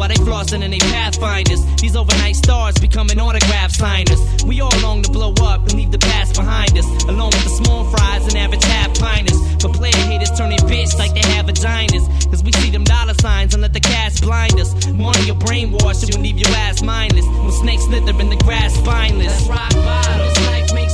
While 0.00 0.08
they 0.08 0.14
flossing 0.14 0.64
and 0.64 0.72
they 0.72 0.78
pathfinders. 0.78 1.62
These 1.76 1.94
overnight 1.94 2.34
stars 2.34 2.74
becoming 2.80 3.20
autograph 3.20 3.70
signers. 3.72 4.18
We 4.46 4.62
all 4.62 4.72
long 4.80 5.02
to 5.02 5.12
blow 5.12 5.34
up 5.42 5.60
and 5.68 5.74
leave 5.74 5.90
the 5.90 5.98
past 5.98 6.36
behind 6.36 6.72
us. 6.78 6.86
Along 7.04 7.28
with 7.28 7.44
the 7.44 7.50
small 7.50 7.84
fries 7.84 8.24
and 8.24 8.34
average 8.34 8.64
half 8.64 8.94
piners. 8.94 9.36
But 9.60 9.74
player 9.74 10.00
haters 10.08 10.30
turn 10.38 10.48
their 10.48 10.64
bitch 10.64 10.96
like 10.98 11.12
they 11.12 11.28
have 11.36 11.44
vaginas. 11.44 12.08
Cause 12.30 12.42
we 12.42 12.50
see 12.52 12.70
them 12.70 12.84
dollar 12.84 13.12
signs 13.20 13.52
and 13.52 13.60
let 13.60 13.74
the 13.74 13.80
cash 13.80 14.22
blind 14.22 14.58
us. 14.58 14.72
Money 14.86 15.26
your 15.26 15.36
brainwash, 15.36 16.02
it 16.08 16.16
will 16.16 16.22
leave 16.22 16.38
your 16.38 16.56
ass 16.56 16.80
mindless. 16.80 17.26
When 17.26 17.52
snakes 17.52 17.84
slither 17.84 18.18
in 18.18 18.30
the 18.30 18.36
grass 18.36 18.72
spineless. 18.72 19.26
That's 19.26 19.48
rock 19.50 19.72
bottom. 19.84 20.18
This 20.18 20.46
life 20.46 20.74
makes 20.74 20.89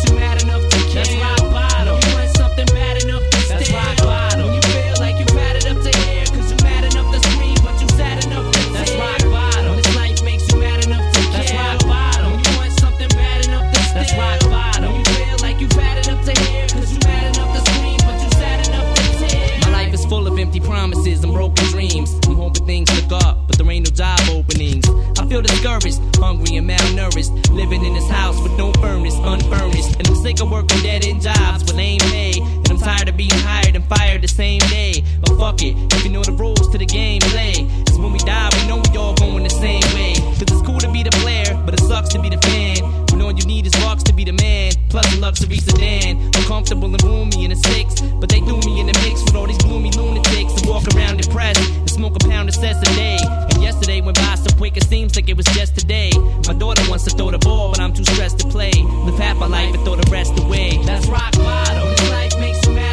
feel 25.36 25.42
discouraged, 25.42 26.00
hungry 26.16 26.56
and 26.56 26.68
malnourished. 26.68 27.30
Living 27.50 27.84
in 27.84 27.94
this 27.94 28.08
house 28.08 28.40
with 28.42 28.56
no 28.56 28.72
furnace, 28.74 29.14
unfurnished. 29.16 29.96
And 29.98 30.08
I'm 30.08 30.16
sick 30.16 30.40
of 30.40 30.50
working 30.50 30.80
dead 30.82 31.04
end 31.04 31.20
jobs 31.22 31.64
with 31.64 31.74
lame 31.74 32.00
pay. 32.00 32.40
And 32.40 32.70
I'm 32.70 32.78
tired 32.78 33.08
of 33.08 33.16
being 33.16 33.38
hired 33.44 33.76
and 33.76 33.84
fired 33.84 34.22
the 34.22 34.28
same 34.28 34.60
day. 34.60 35.04
But 35.20 35.36
fuck 35.36 35.62
it, 35.62 35.76
if 35.92 36.04
you 36.04 36.10
know 36.10 36.22
the 36.22 36.32
rules 36.32 36.68
to 36.70 36.78
the 36.78 36.86
game, 36.86 37.20
play. 37.20 37.54
Cause 37.86 37.98
when 37.98 38.12
we 38.12 38.18
die, 38.20 38.48
we 38.56 38.68
know 38.68 38.80
we 38.90 38.96
all 38.96 39.14
going 39.14 39.44
the 39.44 39.50
same 39.50 39.84
way. 39.94 40.14
Cause 40.38 40.42
it's 40.42 40.62
cool 40.62 40.78
to 40.78 40.90
be 40.90 41.02
the 41.02 41.14
player, 41.22 41.52
but 41.64 41.74
it 41.74 41.80
sucks 41.80 42.08
to 42.10 42.18
be 42.20 42.30
the 42.30 42.40
fan. 42.48 42.80
When 43.12 43.20
all 43.20 43.32
you 43.32 43.44
need 43.46 43.66
is 43.66 43.72
bucks 43.84 44.04
to 44.04 44.12
be 44.12 44.24
the 44.24 44.32
man. 44.32 44.72
Plus 44.88 45.06
a 45.14 45.20
luxury 45.20 45.58
sedan. 45.58 46.30
I'm 46.34 46.44
comfortable 46.44 46.88
and 46.88 47.02
roomy 47.02 47.44
in 47.44 47.52
a 47.52 47.56
six. 47.56 48.00
But 48.20 48.30
they 48.30 48.40
threw 48.40 48.60
me 48.60 48.80
in 48.80 48.86
the 48.86 48.96
mix 49.04 49.22
with 49.24 49.34
all 49.34 49.46
these 49.46 49.58
gloomy 49.58 49.90
lunatics. 49.90 50.52
And 50.60 50.66
walk 50.66 50.84
around 50.94 51.20
depressed 51.20 51.85
smoke 51.96 52.16
a 52.16 52.28
pound 52.28 52.48
of 52.48 52.54
cess 52.54 52.78
day. 52.94 53.16
And 53.50 53.62
yesterday 53.62 54.02
went 54.02 54.18
by 54.18 54.34
so 54.34 54.54
quick 54.56 54.76
it 54.76 54.84
seems 54.84 55.16
like 55.16 55.28
it 55.28 55.36
was 55.36 55.46
just 55.46 55.78
today. 55.78 56.10
My 56.46 56.52
daughter 56.52 56.82
wants 56.90 57.04
to 57.04 57.10
throw 57.10 57.30
the 57.30 57.38
ball, 57.38 57.70
but 57.70 57.80
I'm 57.80 57.94
too 57.94 58.04
stressed 58.04 58.38
to 58.40 58.48
play. 58.48 58.72
Live 59.06 59.18
half 59.18 59.38
my 59.38 59.46
life 59.46 59.74
and 59.74 59.82
throw 59.84 59.96
the 59.96 60.08
rest 60.10 60.38
away. 60.38 60.78
That's 60.84 61.06
rock 61.06 61.32
bottom. 61.32 61.88
Life 62.10 62.38
makes 62.38 62.64
you 62.66 62.74
mad 62.74 62.85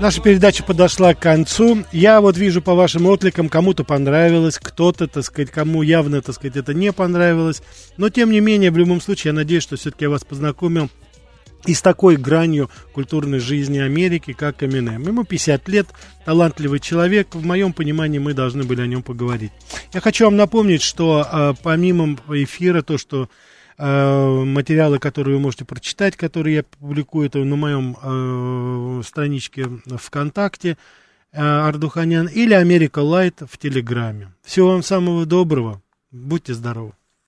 Наша 0.00 0.22
передача 0.22 0.64
подошла 0.64 1.12
к 1.12 1.20
концу. 1.20 1.84
Я 1.92 2.22
вот 2.22 2.38
вижу 2.38 2.62
по 2.62 2.74
вашим 2.74 3.04
откликам, 3.04 3.50
кому-то 3.50 3.84
понравилось, 3.84 4.58
кто-то, 4.58 5.06
так 5.06 5.22
сказать, 5.22 5.50
кому 5.50 5.82
явно, 5.82 6.22
так 6.22 6.34
сказать, 6.34 6.56
это 6.56 6.72
не 6.72 6.90
понравилось. 6.90 7.62
Но, 7.98 8.08
тем 8.08 8.30
не 8.30 8.40
менее, 8.40 8.70
в 8.70 8.78
любом 8.78 9.02
случае, 9.02 9.32
я 9.32 9.34
надеюсь, 9.34 9.62
что 9.62 9.76
все-таки 9.76 10.06
я 10.06 10.10
вас 10.10 10.24
познакомил 10.24 10.88
и 11.66 11.74
с 11.74 11.82
такой 11.82 12.16
гранью 12.16 12.70
культурной 12.94 13.40
жизни 13.40 13.78
Америки, 13.78 14.32
как 14.32 14.62
Эминем. 14.62 15.06
Ему 15.06 15.24
50 15.24 15.68
лет, 15.68 15.86
талантливый 16.24 16.80
человек. 16.80 17.34
В 17.34 17.44
моем 17.44 17.74
понимании 17.74 18.18
мы 18.18 18.32
должны 18.32 18.64
были 18.64 18.80
о 18.80 18.86
нем 18.86 19.02
поговорить. 19.02 19.52
Я 19.92 20.00
хочу 20.00 20.24
вам 20.24 20.36
напомнить, 20.36 20.80
что 20.80 21.28
э, 21.30 21.52
помимо 21.62 22.16
эфира, 22.30 22.80
то, 22.80 22.96
что 22.96 23.28
э, 23.80 24.44
материалы, 24.44 24.98
которые 24.98 25.36
вы 25.36 25.42
можете 25.42 25.64
прочитать, 25.64 26.16
которые 26.16 26.56
я 26.56 26.62
публикую, 26.62 27.26
это 27.26 27.38
на 27.38 27.56
моем 27.56 27.96
э, 28.02 29.02
страничке 29.04 29.68
ВКонтакте, 29.86 30.76
э, 31.32 31.40
Ардуханян, 31.40 32.26
или 32.26 32.54
Америка 32.54 33.00
Лайт 33.00 33.40
в 33.40 33.58
Телеграме. 33.58 34.32
Всего 34.42 34.68
вам 34.72 34.82
самого 34.82 35.26
доброго. 35.26 35.82
Будьте 36.10 36.54
здоровы. 36.54 36.92